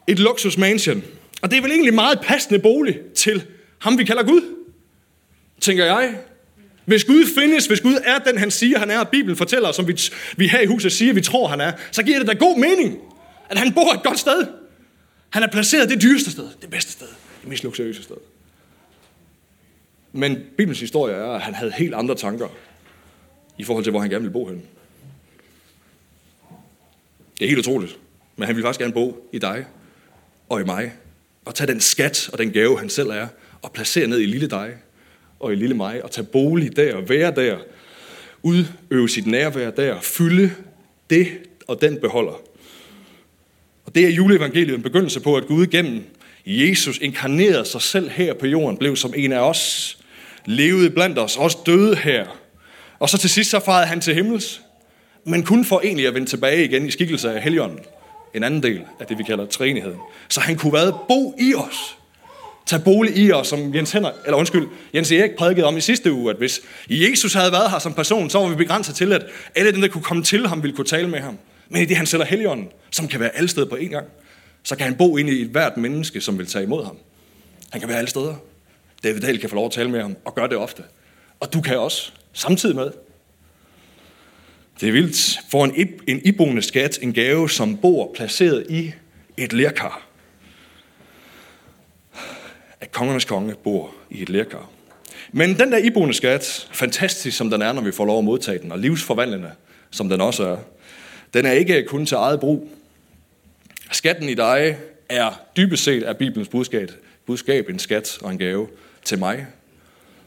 Et 0.07 0.19
luksus 0.19 0.59
mansion. 0.59 1.03
Og 1.43 1.51
det 1.51 1.59
er 1.59 1.63
vel 1.63 1.71
egentlig 1.71 1.95
meget 1.95 2.21
passende 2.21 2.59
bolig 2.59 2.99
til 3.15 3.43
ham, 3.79 3.99
vi 3.99 4.05
kalder 4.05 4.23
Gud. 4.23 4.41
Tænker 5.61 5.85
jeg. 5.85 6.15
Hvis 6.85 7.05
Gud 7.05 7.27
findes, 7.39 7.67
hvis 7.67 7.81
Gud 7.81 7.95
er 8.05 8.19
den, 8.19 8.39
han 8.39 8.51
siger, 8.51 8.79
han 8.79 8.91
er, 8.91 8.99
og 8.99 9.09
Bibelen 9.09 9.37
fortæller, 9.37 9.73
som 9.73 9.89
vi, 9.89 10.01
vi 10.37 10.49
her 10.49 10.61
i 10.61 10.67
huset 10.67 10.93
siger, 10.93 11.13
vi 11.13 11.21
tror, 11.21 11.49
han 11.49 11.61
er, 11.61 11.73
så 11.91 12.03
giver 12.03 12.19
det 12.19 12.29
da 12.29 12.33
god 12.33 12.59
mening, 12.59 12.99
at 13.51 13.59
han 13.59 13.73
bor 13.73 13.93
et 13.93 14.03
godt 14.03 14.19
sted. 14.19 14.47
Han 15.35 15.43
er 15.43 15.47
placeret 15.47 15.91
det 15.91 16.03
dyreste 16.03 16.31
sted, 16.31 16.49
det 16.63 16.71
bedste 16.71 16.93
sted, 16.93 17.07
det 17.41 17.49
mest 17.49 17.65
luksuriøse 17.65 18.03
sted. 18.03 18.17
Men 20.13 20.37
Bibelens 20.57 20.81
historie 20.81 21.15
er, 21.15 21.27
at 21.27 21.41
han 21.41 21.55
havde 21.55 21.73
helt 21.73 21.95
andre 21.95 22.15
tanker 22.15 22.49
i 23.59 23.65
forhold 23.65 23.85
til, 23.85 23.91
hvor 23.91 24.01
han 24.01 24.11
gerne 24.11 24.23
ville 24.23 24.33
bo 24.33 24.47
hen. 24.47 24.63
Det 27.39 27.45
er 27.45 27.49
helt 27.49 27.59
utroligt. 27.59 27.99
Men 28.37 28.47
han 28.47 28.57
ville 28.57 28.67
faktisk 28.67 28.81
gerne 28.81 28.93
bo 28.93 29.29
i 29.33 29.39
dig 29.39 29.67
og 30.49 30.61
i 30.61 30.65
mig. 30.65 30.93
Og 31.45 31.55
tage 31.55 31.73
den 31.73 31.81
skat 31.81 32.31
og 32.33 32.39
den 32.39 32.53
gave, 32.53 32.79
han 32.79 32.89
selv 32.89 33.09
er, 33.09 33.27
og 33.63 33.73
placere 33.73 34.07
ned 34.07 34.21
i 34.21 34.27
lille 34.27 34.49
dig 34.49 34.77
og 35.41 35.53
i 35.53 35.57
lille 35.57 35.75
mig, 35.75 36.05
og 36.05 36.11
tage 36.11 36.27
bolig 36.27 36.77
der, 36.77 36.95
og 36.95 37.09
være 37.09 37.35
der, 37.35 37.59
udøve 38.43 39.09
sit 39.09 39.27
nærvær 39.27 39.71
der, 39.71 40.01
fylde 40.01 40.55
det 41.11 41.29
og 41.67 41.81
den 41.81 42.01
beholder. 42.01 42.54
Det 43.95 44.05
er 44.05 44.09
juleevangeliet 44.09 44.75
en 44.75 44.83
begyndelse 44.83 45.21
på, 45.21 45.37
at 45.37 45.47
Gud 45.47 45.67
gennem 45.67 46.05
Jesus 46.47 46.99
inkarnerede 46.99 47.65
sig 47.65 47.83
selv 47.83 48.11
her 48.11 48.35
på 48.35 48.47
jorden, 48.47 48.77
blev 48.77 48.97
som 48.97 49.13
en 49.17 49.33
af 49.33 49.39
os, 49.39 49.97
levede 50.47 50.91
blandt 50.91 51.19
os, 51.19 51.37
også 51.37 51.59
døde 51.67 51.97
her. 51.97 52.27
Og 52.99 53.09
så 53.09 53.19
til 53.19 53.31
sidst 53.31 53.51
så 53.51 53.61
farede 53.61 53.87
han 53.87 54.01
til 54.01 54.15
himmels, 54.15 54.61
men 55.25 55.43
kun 55.43 55.65
for 55.65 55.81
egentlig 55.81 56.07
at 56.07 56.15
vende 56.15 56.29
tilbage 56.29 56.65
igen 56.65 56.87
i 56.87 56.91
skikkelse 56.91 57.33
af 57.33 57.43
Helligånden, 57.43 57.79
en 58.35 58.45
anden 58.45 58.63
del 58.63 58.81
af 59.01 59.07
det, 59.07 59.19
vi 59.19 59.23
kalder 59.23 59.47
træenigheden. 59.47 59.99
Så 60.29 60.41
han 60.41 60.57
kunne 60.57 60.73
være 60.73 60.99
bo 61.09 61.35
i 61.41 61.55
os. 61.55 61.97
Tag 62.67 62.85
bolig 62.85 63.17
i 63.17 63.33
os, 63.33 63.47
som 63.47 63.75
Jens, 63.75 63.93
Henrik, 63.93 64.15
eller 64.25 64.37
undskyld, 64.37 64.69
Jens 64.95 65.13
Erik 65.13 65.31
prædikede 65.39 65.67
om 65.67 65.77
i 65.77 65.81
sidste 65.81 66.13
uge, 66.13 66.31
at 66.31 66.37
hvis 66.37 66.61
Jesus 66.89 67.35
havde 67.35 67.53
været 67.53 67.71
her 67.71 67.79
som 67.79 67.93
person, 67.93 68.31
så 68.31 68.39
var 68.39 68.49
vi 68.49 68.55
begrænset 68.55 68.95
til, 68.95 69.13
at 69.13 69.27
alle 69.55 69.73
dem, 69.73 69.81
der 69.81 69.89
kunne 69.89 70.03
komme 70.03 70.23
til 70.23 70.47
ham, 70.47 70.63
ville 70.63 70.77
kunne 70.77 70.85
tale 70.85 71.09
med 71.09 71.21
ham. 71.21 71.39
Men 71.69 71.83
i 71.83 71.85
det, 71.85 71.97
han 71.97 72.07
sætter 72.07 72.27
heligånden, 72.27 72.69
som 72.91 73.09
kan 73.09 73.21
være 73.21 73.37
alle 73.37 73.49
steder 73.49 73.67
på 73.67 73.77
én 73.77 73.89
gang, 73.89 74.07
så 74.63 74.77
kan 74.77 74.87
han 74.87 74.97
bo 74.97 75.17
ind 75.17 75.29
i 75.29 75.43
et 75.43 75.49
hvert 75.49 75.77
menneske, 75.77 76.21
som 76.21 76.39
vil 76.39 76.47
tage 76.47 76.65
imod 76.65 76.85
ham. 76.85 76.99
Han 77.71 77.81
kan 77.81 77.89
være 77.89 77.99
alle 77.99 78.11
steder. 78.11 78.35
David 79.05 79.21
Dahl 79.21 79.39
kan 79.39 79.49
få 79.49 79.55
lov 79.55 79.67
at 79.67 79.73
tale 79.73 79.91
med 79.91 80.03
ham, 80.03 80.17
og 80.25 80.35
gøre 80.35 80.49
det 80.49 80.57
ofte. 80.57 80.83
Og 81.41 81.53
du 81.53 81.61
kan 81.61 81.79
også, 81.79 82.13
samtidig 82.33 82.77
med. 82.77 82.91
Det 84.81 84.89
er 84.89 84.93
vildt. 84.93 85.41
For 85.51 85.65
en, 85.65 85.89
en 86.07 86.21
iboende 86.25 86.63
skat, 86.63 86.99
en 87.03 87.13
gave, 87.13 87.51
som 87.51 87.77
bor 87.77 88.13
placeret 88.15 88.67
i 88.71 88.93
et 89.37 89.53
lærkar. 89.53 90.07
At 92.81 92.93
kongernes 92.93 93.25
konge 93.25 93.55
bor 93.55 93.95
i 94.11 94.23
et 94.23 94.29
lærkar. 94.29 94.71
Men 95.33 95.59
den 95.59 95.73
der 95.73 95.79
iboende 95.79 96.15
skat, 96.15 96.69
fantastisk 96.73 97.37
som 97.37 97.51
den 97.51 97.63
er, 97.63 97.73
når 97.73 97.83
vi 97.83 97.93
får 97.93 98.05
lov 98.05 98.19
at 98.19 98.25
modtage 98.25 98.59
den, 98.59 98.73
og 98.73 98.79
livsforvandlende 98.79 99.51
som 99.91 100.09
den 100.09 100.21
også 100.21 100.45
er, 100.45 100.57
den 101.35 101.47
er 101.47 101.53
ikke 101.53 101.85
kun 101.87 102.07
til 102.07 102.15
eget 102.15 102.41
brug. 102.41 102.69
Skatten 103.93 104.29
i 104.29 104.35
dig 104.35 104.77
er 105.09 105.41
dybest 105.57 105.85
set 105.85 106.03
af 106.03 106.17
Bibelens 106.17 106.49
budskab, 106.49 106.91
budskab 107.27 107.69
en 107.69 107.79
skat 107.79 108.19
og 108.23 108.33
en 108.33 108.39
gave 108.39 108.69
til 109.05 109.19
mig, 109.19 109.47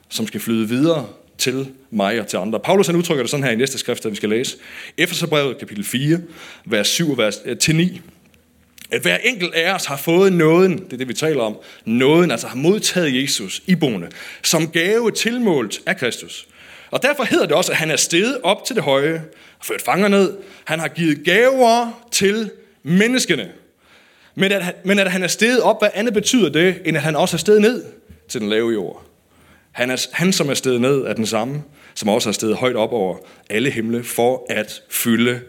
som 0.10 0.28
skal 0.28 0.40
flyde 0.40 0.68
videre 0.68 1.08
til 1.38 1.68
mig 1.92 2.20
og 2.22 2.28
til 2.28 2.38
andre. 2.38 2.60
Paulus 2.60 2.88
han 2.88 2.96
udtrykker 2.96 3.24
det 3.24 3.32
sådan 3.32 3.44
her 3.44 3.52
i 3.52 3.56
næste 3.56 3.78
skrift, 3.78 4.04
der 4.04 4.10
vi 4.10 4.16
skal 4.16 4.30
læse. 4.30 4.58
Efeserbrevet 4.98 5.58
kapitel 5.58 5.84
4, 5.84 6.20
vers 6.66 6.88
7 6.88 7.18
vers, 7.18 7.42
øh, 7.46 7.58
til 7.58 7.76
9. 7.76 8.02
At 8.92 9.02
hver 9.02 9.18
enkelt 9.18 9.54
af 9.54 9.74
os 9.74 9.86
har 9.86 9.98
fået 9.98 10.34
nåden, 10.34 10.78
det 10.78 10.94
er 10.94 10.98
det 10.98 11.08
vi 11.08 11.14
taler 11.14 11.42
om, 11.42 11.58
nåden, 11.86 12.32
altså 12.32 12.48
har 12.48 12.56
modtaget 12.56 13.22
Jesus 13.22 13.62
iboende, 13.66 14.08
som 14.44 14.68
gave 14.72 15.12
tilmålt 15.12 15.82
af 15.86 15.98
Kristus. 15.98 16.48
Og 16.92 17.04
derfor 17.04 17.24
hedder 17.24 17.46
det 17.46 17.56
også, 17.56 17.72
at 17.72 17.78
han 17.78 17.92
er 17.92 17.96
steget 17.96 18.38
op 18.44 18.66
til 18.66 18.76
det 18.76 18.84
høje, 18.84 19.24
og 19.60 19.66
ført 19.66 19.82
fanger 19.82 20.08
ned. 20.08 20.38
Han 20.66 20.80
har 20.80 20.88
givet 20.88 21.26
gaver 21.26 22.08
til 22.12 22.52
menneskene. 22.84 23.52
Men 24.36 24.52
at, 24.52 24.86
men 24.86 25.00
at 25.00 25.12
han 25.12 25.24
er 25.24 25.28
steget 25.28 25.62
op, 25.62 25.82
hvad 25.82 25.90
andet 25.94 26.14
betyder 26.14 26.50
det, 26.50 26.82
end 26.86 26.98
at 26.98 27.04
han 27.04 27.16
også 27.16 27.36
er 27.36 27.40
steget 27.40 27.62
ned 27.62 27.84
til 28.28 28.42
den 28.42 28.50
lave 28.50 28.72
jord. 28.72 29.04
Han, 29.72 29.90
er, 29.92 30.08
han 30.14 30.34
som 30.34 30.50
er 30.50 30.54
steget 30.54 30.82
ned, 30.82 31.02
er 31.02 31.14
den 31.14 31.26
samme, 31.26 31.64
som 31.94 32.10
også 32.10 32.30
er 32.30 32.34
steget 32.34 32.56
højt 32.56 32.76
op 32.76 32.92
over 32.92 33.18
alle 33.50 33.70
himle, 33.70 34.04
for 34.04 34.46
at 34.50 34.82
fylde 34.90 35.42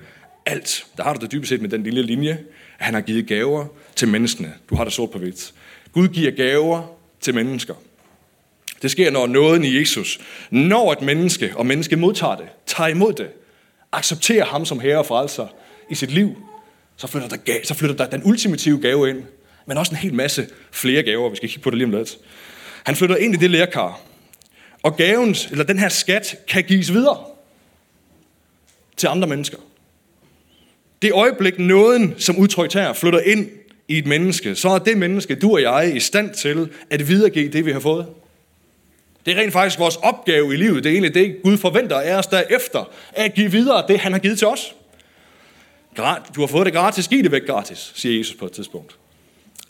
alt. 0.46 0.86
Der 0.96 1.02
har 1.02 1.14
du 1.14 1.20
det 1.20 1.32
dybest 1.32 1.48
set 1.48 1.60
med 1.60 1.68
den 1.68 1.82
lille 1.82 2.02
linje, 2.02 2.32
at 2.78 2.84
han 2.84 2.94
har 2.94 3.00
givet 3.00 3.26
gaver 3.26 3.66
til 3.96 4.08
menneskene. 4.08 4.54
Du 4.70 4.74
har 4.74 4.84
det 4.84 4.92
sort 4.92 5.10
på 5.10 5.18
hvidt. 5.18 5.52
Gud 5.92 6.08
giver 6.08 6.30
gaver 6.30 6.98
til 7.20 7.34
mennesker. 7.34 7.74
Det 8.82 8.90
sker, 8.90 9.10
når 9.10 9.26
nåden 9.26 9.64
i 9.64 9.78
Jesus, 9.78 10.20
når 10.50 10.92
et 10.92 11.02
menneske, 11.02 11.52
og 11.54 11.66
menneske 11.66 11.96
modtager 11.96 12.36
det, 12.36 12.46
tager 12.66 12.88
imod 12.88 13.12
det, 13.12 13.28
accepterer 13.92 14.44
ham 14.44 14.64
som 14.64 14.80
herre 14.80 14.98
og 14.98 15.06
frelser 15.06 15.46
i 15.90 15.94
sit 15.94 16.10
liv, 16.10 16.36
så 16.96 17.06
flytter, 17.06 17.28
der, 17.28 17.36
så 17.64 17.74
flytter 17.74 17.96
der 17.96 18.06
den 18.06 18.22
ultimative 18.24 18.80
gave 18.80 19.10
ind, 19.10 19.22
men 19.66 19.78
også 19.78 19.92
en 19.92 19.96
hel 19.96 20.14
masse 20.14 20.46
flere 20.72 21.02
gaver. 21.02 21.30
Vi 21.30 21.36
skal 21.36 21.48
kigge 21.48 21.62
på 21.62 21.70
det 21.70 21.78
lige 21.78 21.86
om 21.86 21.92
lidt. 21.92 22.18
Han 22.84 22.96
flytter 22.96 23.16
ind 23.16 23.34
i 23.34 23.36
det 23.36 23.50
lærkar, 23.50 24.00
og 24.82 24.96
gaven, 24.96 25.36
eller 25.50 25.64
den 25.64 25.78
her 25.78 25.88
skat, 25.88 26.36
kan 26.48 26.64
gives 26.64 26.92
videre 26.92 27.24
til 28.96 29.06
andre 29.06 29.28
mennesker. 29.28 29.58
Det 31.02 31.12
øjeblik, 31.12 31.58
nåden 31.58 32.14
som 32.18 32.36
udtrykt 32.36 32.74
her, 32.74 32.92
flytter 32.92 33.20
ind 33.20 33.48
i 33.88 33.98
et 33.98 34.06
menneske, 34.06 34.54
så 34.54 34.68
er 34.68 34.78
det 34.78 34.98
menneske, 34.98 35.34
du 35.34 35.52
og 35.52 35.62
jeg, 35.62 35.96
i 35.96 36.00
stand 36.00 36.34
til 36.34 36.68
at 36.90 37.08
videregive 37.08 37.48
det, 37.48 37.66
vi 37.66 37.72
har 37.72 37.80
fået. 37.80 38.06
Det 39.28 39.36
er 39.36 39.40
rent 39.42 39.52
faktisk 39.52 39.78
vores 39.78 39.96
opgave 39.96 40.54
i 40.54 40.56
livet. 40.56 40.84
Det 40.84 40.90
er 40.90 40.94
egentlig 40.94 41.14
det, 41.14 41.36
Gud 41.42 41.58
forventer 41.58 42.00
af 42.00 42.14
os 42.14 42.26
derefter, 42.26 42.90
at 43.12 43.34
give 43.34 43.50
videre 43.50 43.84
det, 43.88 44.00
han 44.00 44.12
har 44.12 44.18
givet 44.18 44.38
til 44.38 44.46
os. 44.46 44.74
Du 46.34 46.40
har 46.40 46.46
fået 46.46 46.66
det 46.66 46.74
gratis, 46.74 47.08
giv 47.08 47.22
det 47.22 47.32
væk 47.32 47.46
gratis, 47.46 47.92
siger 47.94 48.18
Jesus 48.18 48.36
på 48.36 48.46
et 48.46 48.52
tidspunkt. 48.52 48.96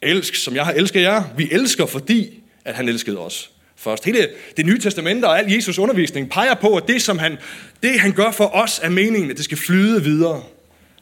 Elsk, 0.03 0.35
som 0.35 0.55
jeg 0.55 0.65
har 0.65 0.73
elsket 0.73 1.03
jer. 1.03 1.23
Vi 1.37 1.49
elsker, 1.53 1.87
fordi 1.87 2.43
at 2.65 2.75
han 2.75 2.89
elskede 2.89 3.19
os 3.19 3.51
først. 3.77 4.05
Hele 4.05 4.29
det 4.57 4.67
nye 4.67 4.81
testamente 4.81 5.25
og 5.25 5.39
al 5.39 5.53
Jesus 5.53 5.79
undervisning 5.79 6.31
peger 6.31 6.55
på, 6.55 6.77
at 6.77 6.89
det, 6.89 7.03
som 7.03 7.19
han, 7.19 7.39
det, 7.83 8.01
han 8.01 8.13
gør 8.13 8.31
for 8.31 8.47
os, 8.47 8.81
er 8.83 8.89
meningen, 8.89 9.31
at 9.31 9.37
det 9.37 9.45
skal 9.45 9.59
flyde 9.59 10.03
videre 10.03 10.43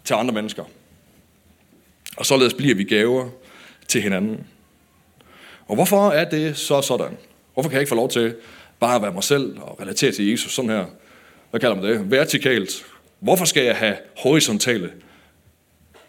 til 0.05 0.15
andre 0.15 0.35
mennesker. 0.35 0.65
Og 2.17 2.27
således 2.27 2.55
bliver 2.55 2.75
vi 2.75 2.85
gaver 2.85 3.29
til 3.89 4.03
hinanden. 4.03 4.47
Og 5.67 5.75
hvorfor 5.75 6.11
er 6.11 6.31
det 6.31 6.57
så 6.57 6.83
sådan? 6.83 7.17
Hvorfor 7.57 7.71
kan 7.71 7.75
jeg 7.75 7.81
ikke 7.81 7.89
få 7.89 7.95
lov 7.95 8.11
til 8.11 8.35
bare 8.81 8.97
at 8.97 9.03
være 9.03 9.13
mig 9.13 9.25
selv 9.25 9.59
og 9.61 9.81
relatere 9.81 10.13
til 10.13 10.31
Jesus 10.31 10.55
sådan 10.55 10.71
her? 10.71 10.85
Hvad 11.51 11.61
kalder 11.61 11.77
man 11.77 11.85
det? 11.85 12.11
Vertikalt. 12.11 12.87
Hvorfor 13.21 13.45
skal 13.45 13.65
jeg 13.65 13.77
have 13.77 13.97
horisontale 14.17 14.91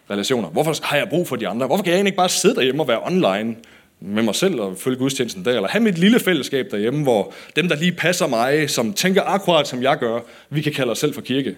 relationer? 0.10 0.50
Hvorfor 0.50 0.76
har 0.84 0.98
jeg 0.98 1.10
brug 1.10 1.28
for 1.28 1.36
de 1.36 1.48
andre? 1.48 1.68
Hvorfor 1.68 1.84
kan 1.84 1.92
jeg 1.92 1.98
egentlig 1.98 2.10
ikke 2.10 2.18
bare 2.18 2.30
sidde 2.30 2.56
derhjemme 2.56 2.84
og 2.84 2.88
være 2.88 3.04
online 3.04 3.56
med 4.00 4.24
mig 4.24 4.36
selv 4.36 4.62
og 4.62 4.78
følge 4.78 4.98
gudstjenesten 4.98 5.46
der? 5.46 5.56
Eller 5.56 5.68
have 5.68 5.84
mit 5.84 5.98
lille 5.98 6.20
fællesskab 6.20 6.68
derhjemme, 6.72 7.04
hvor 7.04 7.34
dem, 7.56 7.70
der 7.70 7.76
lige 7.76 7.92
passer 7.92 8.28
mig, 8.28 8.70
som 8.70 8.94
tænker 8.94 9.22
akkurat 9.24 9.68
som 9.68 9.84
jeg 9.84 9.98
gør, 9.98 10.20
vi 10.50 10.62
kan 10.62 10.74
kalde 10.74 10.92
os 10.92 11.00
selv 11.00 11.14
for 11.14 11.22
kirke. 11.22 11.56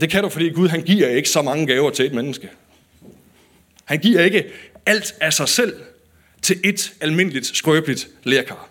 Det 0.00 0.10
kan 0.10 0.22
du, 0.22 0.28
fordi 0.28 0.48
Gud 0.50 0.68
han 0.68 0.82
giver 0.82 1.08
ikke 1.08 1.28
så 1.28 1.42
mange 1.42 1.66
gaver 1.66 1.90
til 1.90 2.06
et 2.06 2.14
menneske. 2.14 2.48
Han 3.84 3.98
giver 3.98 4.20
ikke 4.20 4.44
alt 4.86 5.14
af 5.20 5.32
sig 5.32 5.48
selv 5.48 5.74
til 6.42 6.60
et 6.64 6.92
almindeligt, 7.00 7.46
skrøbeligt 7.46 8.08
lærkar. 8.24 8.68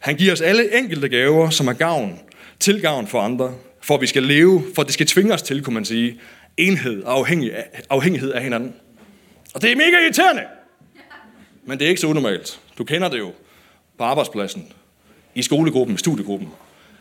Han 0.00 0.16
giver 0.16 0.32
os 0.32 0.40
alle 0.40 0.78
enkelte 0.78 1.08
gaver, 1.08 1.50
som 1.50 1.68
er 1.68 1.72
gavn, 1.72 2.20
til 2.60 2.80
gavn 2.82 3.06
for 3.06 3.20
andre, 3.20 3.54
for 3.80 3.94
at 3.94 4.00
vi 4.00 4.06
skal 4.06 4.22
leve, 4.22 4.64
for 4.74 4.82
at 4.82 4.86
det 4.86 4.94
skal 4.94 5.06
tvinge 5.06 5.34
os 5.34 5.42
til, 5.42 5.62
kunne 5.62 5.74
man 5.74 5.84
sige, 5.84 6.20
enhed 6.56 7.02
og 7.02 7.18
afhængig 7.18 7.56
af, 7.56 7.82
afhængighed 7.90 8.32
af 8.32 8.42
hinanden. 8.42 8.74
Og 9.54 9.62
det 9.62 9.72
er 9.72 9.76
mega 9.76 10.02
irriterende, 10.04 10.42
men 11.64 11.78
det 11.78 11.84
er 11.84 11.88
ikke 11.88 12.00
så 12.00 12.06
unormalt. 12.06 12.60
Du 12.78 12.84
kender 12.84 13.08
det 13.08 13.18
jo 13.18 13.32
på 13.98 14.04
arbejdspladsen, 14.04 14.72
i 15.34 15.42
skolegruppen, 15.42 15.94
i 15.94 15.98
studiegruppen, 15.98 16.48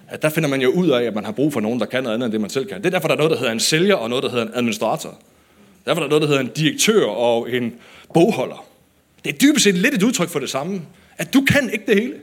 at 0.08 0.22
der 0.22 0.30
finder 0.30 0.50
man 0.50 0.62
jo 0.62 0.70
ud 0.70 0.90
af, 0.90 1.04
at 1.04 1.16
man 1.16 1.26
har 1.26 1.32
brug 1.32 1.54
for 1.54 1.60
nogen, 1.60 1.80
der 1.80 1.86
kan 1.86 2.04
noget 2.04 2.14
andet 2.14 2.26
end 2.26 2.32
det, 2.32 2.42
man 2.42 2.50
selv 2.50 2.66
kan. 2.66 2.78
Det 2.78 2.86
er 2.86 2.90
derfor, 2.90 3.08
der 3.08 3.16
er 3.16 3.18
noget, 3.18 3.32
der 3.32 3.38
hedder 3.38 3.52
en 3.52 3.60
sælger, 3.60 3.96
og 3.96 4.10
noget, 4.10 4.24
der 4.24 4.30
hedder 4.30 4.46
en 4.46 4.52
administrator. 4.56 5.20
Der 5.86 5.94
var 5.94 6.02
der 6.02 6.08
noget, 6.08 6.22
der 6.22 6.28
hedder 6.28 6.42
en 6.42 6.52
direktør 6.56 7.06
og 7.06 7.52
en 7.52 7.74
bogholder. 8.14 8.66
Det 9.26 9.34
er 9.34 9.38
dybest 9.38 9.64
set 9.64 9.76
lidt 9.76 9.94
et 9.94 10.04
udtryk 10.04 10.30
for 10.30 10.40
det 10.40 10.50
samme. 10.50 10.82
At 11.18 11.34
du 11.34 11.42
kan 11.42 11.70
ikke 11.74 11.86
det 11.88 11.96
hele. 12.02 12.14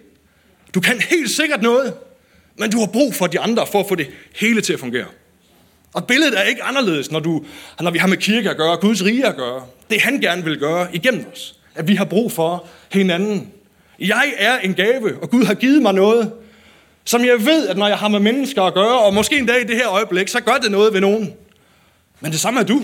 Du 0.75 0.81
kan 0.81 1.01
helt 1.11 1.31
sikkert 1.31 1.63
noget, 1.63 1.95
men 2.57 2.71
du 2.71 2.79
har 2.79 2.87
brug 2.87 3.15
for 3.15 3.27
de 3.27 3.41
andre 3.41 3.67
for 3.67 3.81
at 3.81 3.89
få 3.89 3.95
det 3.95 4.07
hele 4.37 4.61
til 4.61 4.73
at 4.73 4.81
fungere. 4.81 5.07
Og 5.95 6.07
billedet 6.07 6.39
er 6.39 6.43
ikke 6.43 6.63
anderledes, 6.63 7.11
når, 7.11 7.21
du, 7.21 7.45
når 7.81 7.91
vi 7.91 7.99
har 7.99 8.09
med 8.09 8.17
kirke 8.17 8.51
at 8.51 8.57
gøre, 8.57 8.77
Guds 8.77 9.05
rige 9.05 9.27
at 9.27 9.37
gøre. 9.37 9.63
Det 9.91 10.01
han 10.01 10.21
gerne 10.21 10.45
vil 10.45 10.59
gøre 10.59 10.97
igennem 10.97 11.27
os. 11.33 11.57
At 11.75 11.89
vi 11.89 11.95
har 11.95 12.05
brug 12.05 12.33
for 12.33 12.67
hinanden. 12.93 13.53
Jeg 13.99 14.33
er 14.39 14.59
en 14.59 14.75
gave, 14.75 15.23
og 15.23 15.31
Gud 15.31 15.45
har 15.45 15.55
givet 15.55 15.83
mig 15.83 15.95
noget, 15.95 16.33
som 17.05 17.25
jeg 17.25 17.47
ved, 17.47 17.69
at 17.69 17.77
når 17.77 17.89
jeg 17.89 17.99
har 17.99 18.09
med 18.09 18.21
mennesker 18.21 18.63
at 18.63 18.75
gøre, 18.75 18.99
og 18.99 19.15
måske 19.15 19.39
en 19.39 19.47
dag 19.47 19.61
i 19.61 19.65
det 19.65 19.77
her 19.77 19.89
øjeblik, 19.89 20.29
så 20.29 20.41
gør 20.41 20.57
det 20.63 20.71
noget 20.71 20.93
ved 20.93 21.01
nogen. 21.01 21.33
Men 22.21 22.33
det 22.33 22.41
samme 22.41 22.61
er 22.61 22.65
du. 22.65 22.83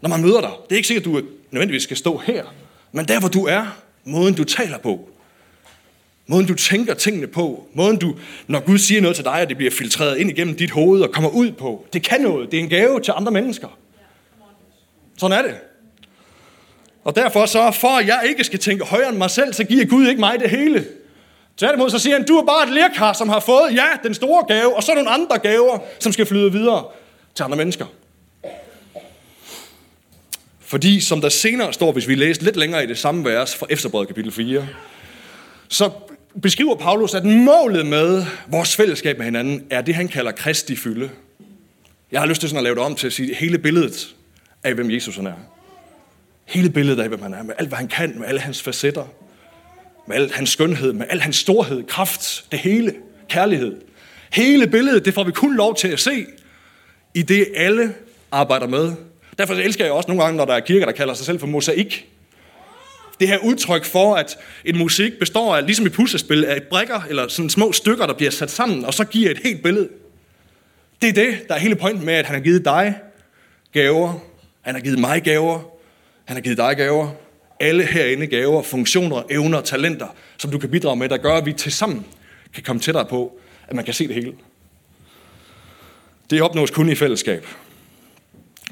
Når 0.00 0.08
man 0.08 0.22
møder 0.22 0.40
dig. 0.40 0.50
Det 0.64 0.72
er 0.72 0.76
ikke 0.76 0.88
sikkert, 0.88 1.06
at 1.06 1.12
du 1.12 1.22
nødvendigvis 1.50 1.82
skal 1.82 1.96
stå 1.96 2.16
her. 2.16 2.44
Men 2.92 3.08
der, 3.08 3.20
hvor 3.20 3.28
du 3.28 3.46
er, 3.46 3.76
måden 4.04 4.34
du 4.34 4.44
taler 4.44 4.78
på, 4.78 5.08
måden 6.26 6.46
du 6.46 6.54
tænker 6.54 6.94
tingene 6.94 7.26
på, 7.26 7.66
måden 7.74 7.96
du, 7.96 8.14
når 8.46 8.60
Gud 8.60 8.78
siger 8.78 9.00
noget 9.00 9.16
til 9.16 9.24
dig, 9.24 9.34
at 9.34 9.48
det 9.48 9.56
bliver 9.56 9.70
filtreret 9.70 10.18
ind 10.18 10.30
igennem 10.30 10.56
dit 10.56 10.70
hoved 10.70 11.02
og 11.02 11.12
kommer 11.12 11.30
ud 11.30 11.52
på, 11.52 11.86
det 11.92 12.02
kan 12.02 12.20
noget. 12.20 12.50
Det 12.50 12.58
er 12.58 12.62
en 12.62 12.68
gave 12.68 13.00
til 13.00 13.12
andre 13.16 13.32
mennesker. 13.32 13.68
Sådan 15.18 15.38
er 15.38 15.42
det. 15.42 15.56
Og 17.04 17.16
derfor 17.16 17.46
så, 17.46 17.70
for 17.70 17.88
at 17.88 18.06
jeg 18.06 18.22
ikke 18.28 18.44
skal 18.44 18.58
tænke 18.58 18.84
højere 18.84 19.08
end 19.08 19.18
mig 19.18 19.30
selv, 19.30 19.52
så 19.52 19.64
giver 19.64 19.84
Gud 19.84 20.08
ikke 20.08 20.20
mig 20.20 20.40
det 20.40 20.50
hele. 20.50 20.86
Tværtimod 21.56 21.90
så 21.90 21.98
siger 21.98 22.16
han, 22.16 22.26
du 22.26 22.36
er 22.36 22.46
bare 22.46 22.68
et 22.68 22.74
lirkar, 22.74 23.12
som 23.12 23.28
har 23.28 23.40
fået, 23.40 23.74
ja, 23.74 23.86
den 24.02 24.14
store 24.14 24.44
gave, 24.48 24.76
og 24.76 24.82
så 24.82 24.94
nogle 24.94 25.10
andre 25.10 25.38
gaver, 25.38 25.78
som 25.98 26.12
skal 26.12 26.26
flyde 26.26 26.52
videre 26.52 26.84
til 27.34 27.42
andre 27.42 27.56
mennesker. 27.56 27.86
Fordi 30.70 31.00
som 31.00 31.20
der 31.20 31.28
senere 31.28 31.72
står, 31.72 31.92
hvis 31.92 32.08
vi 32.08 32.14
læser 32.14 32.42
lidt 32.42 32.56
længere 32.56 32.84
i 32.84 32.86
det 32.86 32.98
samme 32.98 33.24
vers 33.24 33.56
fra 33.56 33.66
Efterbrevet 33.70 34.08
kapitel 34.08 34.32
4, 34.32 34.66
så 35.68 35.90
beskriver 36.42 36.74
Paulus, 36.74 37.14
at 37.14 37.24
målet 37.24 37.86
med 37.86 38.24
vores 38.48 38.76
fællesskab 38.76 39.18
med 39.18 39.24
hinanden 39.24 39.64
er 39.70 39.80
det, 39.80 39.94
han 39.94 40.08
kalder 40.08 40.32
Kristi 40.32 40.76
fylde. 40.76 41.10
Jeg 42.12 42.20
har 42.20 42.26
lyst 42.26 42.40
til 42.40 42.48
sådan 42.48 42.58
at 42.58 42.64
lave 42.64 42.74
det 42.74 42.82
om 42.82 42.94
til 42.94 43.06
at 43.06 43.12
sige 43.12 43.34
hele 43.34 43.58
billedet 43.58 44.14
af, 44.64 44.74
hvem 44.74 44.90
Jesus 44.90 45.18
er. 45.18 45.32
Hele 46.44 46.70
billedet 46.70 47.02
af, 47.02 47.08
hvem 47.08 47.22
han 47.22 47.34
er, 47.34 47.42
med 47.42 47.54
alt, 47.58 47.68
hvad 47.68 47.78
han 47.78 47.88
kan, 47.88 48.18
med 48.18 48.26
alle 48.26 48.40
hans 48.40 48.62
facetter, 48.62 49.06
med 50.06 50.16
al 50.16 50.32
hans 50.32 50.50
skønhed, 50.50 50.92
med 50.92 51.06
al 51.08 51.20
hans 51.20 51.36
storhed, 51.36 51.84
kraft, 51.84 52.44
det 52.50 52.58
hele, 52.58 52.94
kærlighed. 53.28 53.80
Hele 54.32 54.66
billedet, 54.66 55.04
det 55.04 55.14
får 55.14 55.24
vi 55.24 55.32
kun 55.32 55.56
lov 55.56 55.76
til 55.76 55.88
at 55.88 56.00
se, 56.00 56.26
i 57.14 57.22
det 57.22 57.46
alle 57.56 57.94
arbejder 58.32 58.66
med. 58.66 59.09
Derfor 59.40 59.54
elsker 59.54 59.84
jeg 59.84 59.92
også 59.92 60.08
nogle 60.08 60.22
gange, 60.22 60.36
når 60.36 60.44
der 60.44 60.54
er 60.54 60.60
kirker, 60.60 60.86
der 60.86 60.92
kalder 60.92 61.14
sig 61.14 61.26
selv 61.26 61.40
for 61.40 61.46
mosaik. 61.46 62.08
Det 63.20 63.28
her 63.28 63.38
udtryk 63.38 63.84
for, 63.84 64.14
at 64.14 64.38
en 64.64 64.78
musik 64.78 65.18
består 65.18 65.56
af, 65.56 65.66
ligesom 65.66 65.86
et 65.86 65.92
puslespil, 65.92 66.44
af 66.44 66.62
brikker 66.62 67.00
eller 67.08 67.28
sådan 67.28 67.50
små 67.50 67.72
stykker, 67.72 68.06
der 68.06 68.14
bliver 68.14 68.30
sat 68.30 68.50
sammen, 68.50 68.84
og 68.84 68.94
så 68.94 69.04
giver 69.04 69.30
et 69.30 69.38
helt 69.44 69.62
billede. 69.62 69.88
Det 71.02 71.08
er 71.08 71.12
det, 71.12 71.48
der 71.48 71.54
er 71.54 71.58
hele 71.58 71.76
pointen 71.76 72.06
med, 72.06 72.14
at 72.14 72.26
han 72.26 72.34
har 72.34 72.42
givet 72.42 72.64
dig 72.64 72.94
gaver. 73.72 74.18
Han 74.60 74.74
har 74.74 74.82
givet 74.82 74.98
mig 74.98 75.22
gaver. 75.22 75.60
Han 76.24 76.36
har 76.36 76.40
givet 76.40 76.58
dig 76.58 76.76
gaver. 76.76 77.10
Alle 77.60 77.84
herinde 77.84 78.26
gaver, 78.26 78.62
funktioner, 78.62 79.22
evner, 79.30 79.60
talenter, 79.60 80.08
som 80.38 80.50
du 80.50 80.58
kan 80.58 80.70
bidrage 80.70 80.96
med, 80.96 81.08
der 81.08 81.16
gør, 81.16 81.34
at 81.34 81.46
vi 81.46 81.52
tilsammen 81.52 82.06
kan 82.54 82.62
komme 82.62 82.80
tættere 82.80 83.06
på, 83.06 83.40
at 83.68 83.76
man 83.76 83.84
kan 83.84 83.94
se 83.94 84.08
det 84.08 84.14
hele. 84.14 84.32
Det 86.30 86.42
opnås 86.42 86.70
kun 86.70 86.88
i 86.88 86.94
fællesskab. 86.94 87.46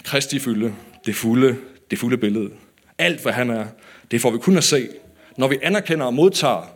Kristi 0.09 0.39
fylde, 0.39 0.75
det 1.07 1.15
fulde, 1.15 1.57
det 1.91 1.99
fulde 1.99 2.17
billede. 2.17 2.51
Alt, 2.99 3.23
hvad 3.23 3.33
han 3.33 3.51
er, 3.51 3.67
det 4.11 4.21
får 4.21 4.31
vi 4.31 4.39
kun 4.39 4.57
at 4.57 4.65
se, 4.65 4.89
når 5.37 5.49
vi 5.49 5.59
anerkender 5.63 6.07
og 6.07 6.15
modtager 6.15 6.71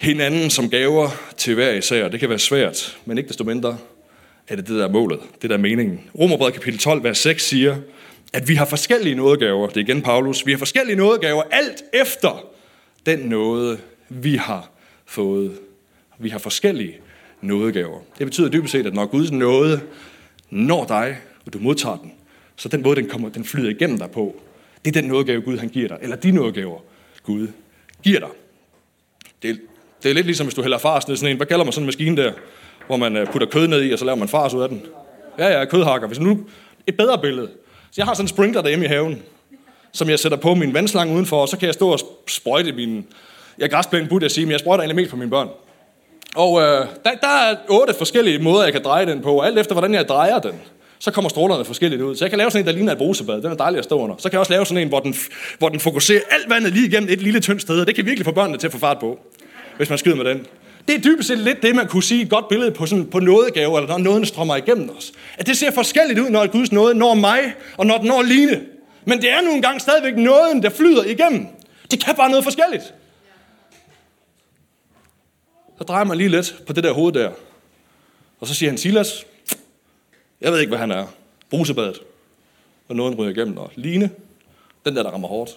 hinanden 0.00 0.50
som 0.50 0.70
gaver 0.70 1.10
til 1.36 1.54
hver 1.54 1.72
især. 1.72 2.08
Det 2.08 2.20
kan 2.20 2.28
være 2.28 2.38
svært, 2.38 2.98
men 3.04 3.18
ikke 3.18 3.28
desto 3.28 3.44
mindre 3.44 3.78
er 4.48 4.56
det 4.56 4.68
det, 4.68 4.78
der 4.78 4.84
er 4.84 4.90
målet. 4.90 5.20
Det, 5.42 5.50
der 5.50 5.56
er 5.56 5.60
meningen. 5.60 6.00
Romerbrevet 6.18 6.54
kapitel 6.54 6.80
12, 6.80 7.04
vers 7.04 7.18
6 7.18 7.44
siger, 7.48 7.76
at 8.32 8.48
vi 8.48 8.54
har 8.54 8.64
forskellige 8.64 9.14
nådegaver. 9.14 9.68
Det 9.68 9.76
er 9.76 9.80
igen 9.80 10.02
Paulus. 10.02 10.46
Vi 10.46 10.52
har 10.52 10.58
forskellige 10.58 10.96
nådegaver, 10.96 11.42
alt 11.50 11.82
efter 11.92 12.46
den 13.06 13.18
nåde, 13.18 13.78
vi 14.08 14.36
har 14.36 14.70
fået. 15.06 15.52
Vi 16.18 16.28
har 16.28 16.38
forskellige 16.38 16.98
nådegaver. 17.40 18.00
Det 18.18 18.26
betyder 18.26 18.48
dybest 18.48 18.72
set, 18.72 18.86
at 18.86 18.94
når 18.94 19.06
Guds 19.06 19.32
nåde 19.32 19.80
når 20.50 20.84
dig, 20.84 21.16
og 21.46 21.52
du 21.52 21.58
modtager 21.58 21.96
den, 21.96 22.12
så 22.56 22.68
den 22.68 22.82
måde, 22.82 22.96
den, 22.96 23.08
kommer, 23.08 23.28
den 23.28 23.44
flyder 23.44 23.70
igennem 23.70 23.98
dig 23.98 24.10
på, 24.10 24.36
det 24.84 24.96
er 24.96 25.00
den 25.00 25.10
nådegave, 25.10 25.40
Gud 25.40 25.58
han 25.58 25.68
giver 25.68 25.88
dig, 25.88 25.98
eller 26.02 26.16
de 26.16 26.30
nådegaver, 26.30 26.78
Gud 27.22 27.48
giver 28.02 28.20
dig. 28.20 28.28
Det 29.42 29.50
er, 29.50 29.54
det 30.02 30.10
er 30.10 30.14
lidt 30.14 30.26
ligesom, 30.26 30.46
hvis 30.46 30.54
du 30.54 30.62
hælder 30.62 30.78
fars 30.78 31.08
ned 31.08 31.16
sådan 31.16 31.30
en, 31.30 31.36
hvad 31.36 31.46
kalder 31.46 31.64
man 31.64 31.72
sådan 31.72 31.82
en 31.82 31.86
maskine 31.86 32.16
der, 32.16 32.32
hvor 32.86 32.96
man 32.96 33.16
øh, 33.16 33.26
putter 33.26 33.48
kød 33.48 33.66
ned 33.66 33.84
i, 33.84 33.92
og 33.92 33.98
så 33.98 34.04
laver 34.04 34.16
man 34.16 34.28
fars 34.28 34.54
ud 34.54 34.62
af 34.62 34.68
den. 34.68 34.82
Ja, 35.38 35.58
ja, 35.58 35.64
kødhakker. 35.64 36.08
Hvis 36.08 36.20
nu 36.20 36.40
et 36.86 36.96
bedre 36.96 37.18
billede. 37.18 37.48
Så 37.80 37.92
jeg 37.96 38.06
har 38.06 38.14
sådan 38.14 38.24
en 38.24 38.28
sprinkler 38.28 38.62
derhjemme 38.62 38.84
i 38.84 38.88
haven, 38.88 39.22
som 39.92 40.08
jeg 40.08 40.18
sætter 40.18 40.38
på 40.38 40.54
min 40.54 40.74
vandslange 40.74 41.14
udenfor, 41.14 41.40
og 41.40 41.48
så 41.48 41.58
kan 41.58 41.66
jeg 41.66 41.74
stå 41.74 41.88
og 41.88 42.00
sprøjte 42.28 42.72
min... 42.72 43.06
Jeg 43.58 43.70
græsplænen 43.70 44.08
burde 44.08 44.22
jeg 44.22 44.30
sige, 44.30 44.46
men 44.46 44.52
jeg 44.52 44.60
sprøjter 44.60 44.82
egentlig 44.82 44.96
mest 44.96 45.10
på 45.10 45.16
mine 45.16 45.30
børn. 45.30 45.48
Og 46.36 46.60
øh, 46.60 46.86
der, 47.04 47.14
der 47.20 47.28
er 47.28 47.56
otte 47.68 47.94
forskellige 47.94 48.38
måder, 48.38 48.64
jeg 48.64 48.72
kan 48.72 48.84
dreje 48.84 49.06
den 49.06 49.22
på, 49.22 49.40
alt 49.40 49.58
efter 49.58 49.74
hvordan 49.74 49.94
jeg 49.94 50.08
drejer 50.08 50.38
den 50.38 50.54
så 51.04 51.10
kommer 51.10 51.28
strålerne 51.28 51.64
forskelligt 51.64 52.02
ud. 52.02 52.16
Så 52.16 52.24
jeg 52.24 52.30
kan 52.30 52.38
lave 52.38 52.50
sådan 52.50 52.62
en, 52.62 52.66
der 52.66 52.72
ligner 52.72 52.92
et 52.92 52.98
brusebad. 52.98 53.42
Den 53.42 53.50
er 53.50 53.54
dejlig 53.54 53.78
at 53.78 53.84
stå 53.84 53.98
under. 53.98 54.16
Så 54.18 54.22
kan 54.22 54.32
jeg 54.32 54.40
også 54.40 54.52
lave 54.52 54.66
sådan 54.66 54.82
en, 54.82 54.88
hvor 54.88 55.00
den, 55.00 55.14
hvor 55.58 55.68
den 55.68 55.80
fokuserer 55.80 56.20
alt 56.30 56.50
vandet 56.50 56.72
lige 56.72 56.86
igennem 56.86 57.12
et 57.12 57.22
lille 57.22 57.40
tyndt 57.40 57.62
sted. 57.62 57.80
Og 57.80 57.86
det 57.86 57.94
kan 57.94 58.06
virkelig 58.06 58.24
få 58.24 58.32
børnene 58.32 58.58
til 58.58 58.66
at 58.66 58.72
få 58.72 58.78
fart 58.78 58.98
på, 58.98 59.18
hvis 59.76 59.88
man 59.88 59.98
skyder 59.98 60.16
med 60.16 60.24
den. 60.24 60.46
Det 60.88 60.94
er 60.94 61.00
dybest 61.00 61.28
set 61.28 61.38
lidt 61.38 61.62
det, 61.62 61.74
man 61.74 61.86
kunne 61.86 62.02
sige 62.02 62.22
et 62.22 62.30
godt 62.30 62.48
billede 62.48 62.70
på, 62.70 62.86
sådan, 62.86 63.06
på 63.06 63.20
nådegave, 63.20 63.76
eller 63.76 63.88
når 63.88 63.98
nåden 63.98 64.26
strømmer 64.26 64.56
igennem 64.56 64.90
os. 64.96 65.12
At 65.38 65.46
det 65.46 65.56
ser 65.56 65.70
forskelligt 65.70 66.18
ud, 66.18 66.30
når 66.30 66.46
Guds 66.46 66.72
nåde 66.72 66.94
når 66.94 67.14
mig, 67.14 67.40
og 67.76 67.86
når 67.86 67.98
den 67.98 68.06
når 68.06 68.22
Line. 68.22 68.60
Men 69.04 69.22
det 69.22 69.30
er 69.30 69.40
nu 69.40 69.50
engang 69.50 69.80
stadigvæk 69.80 70.16
nåden, 70.16 70.62
der 70.62 70.70
flyder 70.70 71.04
igennem. 71.04 71.46
Det 71.90 72.04
kan 72.04 72.14
bare 72.16 72.30
noget 72.30 72.44
forskelligt. 72.44 72.94
Så 75.78 75.84
drejer 75.84 76.04
man 76.04 76.18
lige 76.18 76.28
lidt 76.28 76.56
på 76.66 76.72
det 76.72 76.84
der 76.84 76.92
hoved 76.92 77.12
der. 77.12 77.30
Og 78.40 78.46
så 78.46 78.54
siger 78.54 78.70
han, 78.70 78.78
Silas, 78.78 79.24
jeg 80.44 80.52
ved 80.52 80.60
ikke, 80.60 80.70
hvad 80.70 80.78
han 80.78 80.90
er. 80.90 81.06
Brusebadet. 81.50 82.00
Og 82.88 82.96
nogen 82.96 83.14
ryger 83.14 83.30
igennem. 83.30 83.58
Og 83.58 83.72
Line, 83.74 84.10
den 84.84 84.96
der, 84.96 85.02
der 85.02 85.10
rammer 85.10 85.28
hårdt. 85.28 85.50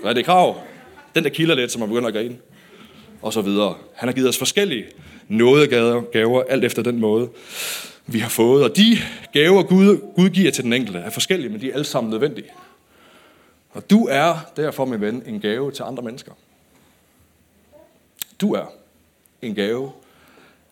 Hvad 0.00 0.10
er 0.10 0.14
det 0.14 0.24
krav? 0.24 0.60
Den, 1.14 1.24
der 1.24 1.30
kilder 1.30 1.54
lidt, 1.54 1.72
som 1.72 1.80
man 1.80 1.88
begynder 1.88 2.08
at 2.08 2.14
grine. 2.14 2.36
Og 3.22 3.32
så 3.32 3.40
videre. 3.40 3.74
Han 3.94 4.08
har 4.08 4.14
givet 4.14 4.28
os 4.28 4.38
forskellige 4.38 4.84
nådegaver, 5.28 6.02
gaver, 6.02 6.42
alt 6.42 6.64
efter 6.64 6.82
den 6.82 7.00
måde, 7.00 7.28
vi 8.06 8.18
har 8.18 8.28
fået. 8.28 8.64
Og 8.64 8.76
de 8.76 8.98
gaver, 9.32 9.62
Gud, 9.62 10.14
Gud 10.16 10.28
giver 10.28 10.50
til 10.50 10.64
den 10.64 10.72
enkelte, 10.72 10.98
er 10.98 11.10
forskellige, 11.10 11.50
men 11.50 11.60
de 11.60 11.70
er 11.70 11.74
alle 11.74 11.84
sammen 11.84 12.10
nødvendige. 12.10 12.48
Og 13.70 13.90
du 13.90 14.06
er 14.10 14.34
derfor, 14.56 14.84
min 14.84 15.00
ven, 15.00 15.22
en 15.26 15.40
gave 15.40 15.72
til 15.72 15.82
andre 15.82 16.02
mennesker. 16.02 16.32
Du 18.40 18.54
er 18.54 18.72
en 19.42 19.54
gave 19.54 19.92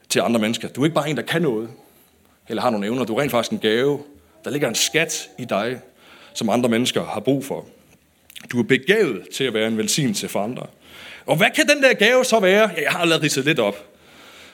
til 0.09 0.21
andre 0.21 0.41
mennesker. 0.41 0.69
Du 0.69 0.81
er 0.81 0.85
ikke 0.85 0.95
bare 0.95 1.11
en, 1.11 1.17
der 1.17 1.23
kan 1.23 1.43
noget 1.43 1.69
eller 2.49 2.63
har 2.63 2.71
nogle 2.71 2.87
evner. 2.87 3.05
Du 3.05 3.15
er 3.15 3.21
rent 3.21 3.31
faktisk 3.31 3.53
en 3.53 3.59
gave. 3.59 4.01
Der 4.45 4.51
ligger 4.51 4.69
en 4.69 4.75
skat 4.75 5.29
i 5.39 5.45
dig, 5.45 5.79
som 6.35 6.49
andre 6.49 6.69
mennesker 6.69 7.05
har 7.05 7.21
brug 7.21 7.45
for. 7.45 7.67
Du 8.53 8.59
er 8.59 8.63
begavet 8.63 9.23
til 9.35 9.45
at 9.45 9.55
være 9.55 9.69
en 9.69 9.79
velsignelse 9.79 10.29
for 10.29 10.41
andre. 10.41 10.67
Og 11.27 11.37
hvad 11.37 11.47
kan 11.57 11.69
den 11.69 11.83
der 11.83 11.95
gave 11.95 12.25
så 12.25 12.41
være? 12.41 12.71
Ja, 12.77 12.83
jeg 12.83 12.91
har 12.91 12.99
allerede 12.99 13.23
ridset 13.23 13.45
lidt 13.45 13.59
op. 13.59 13.77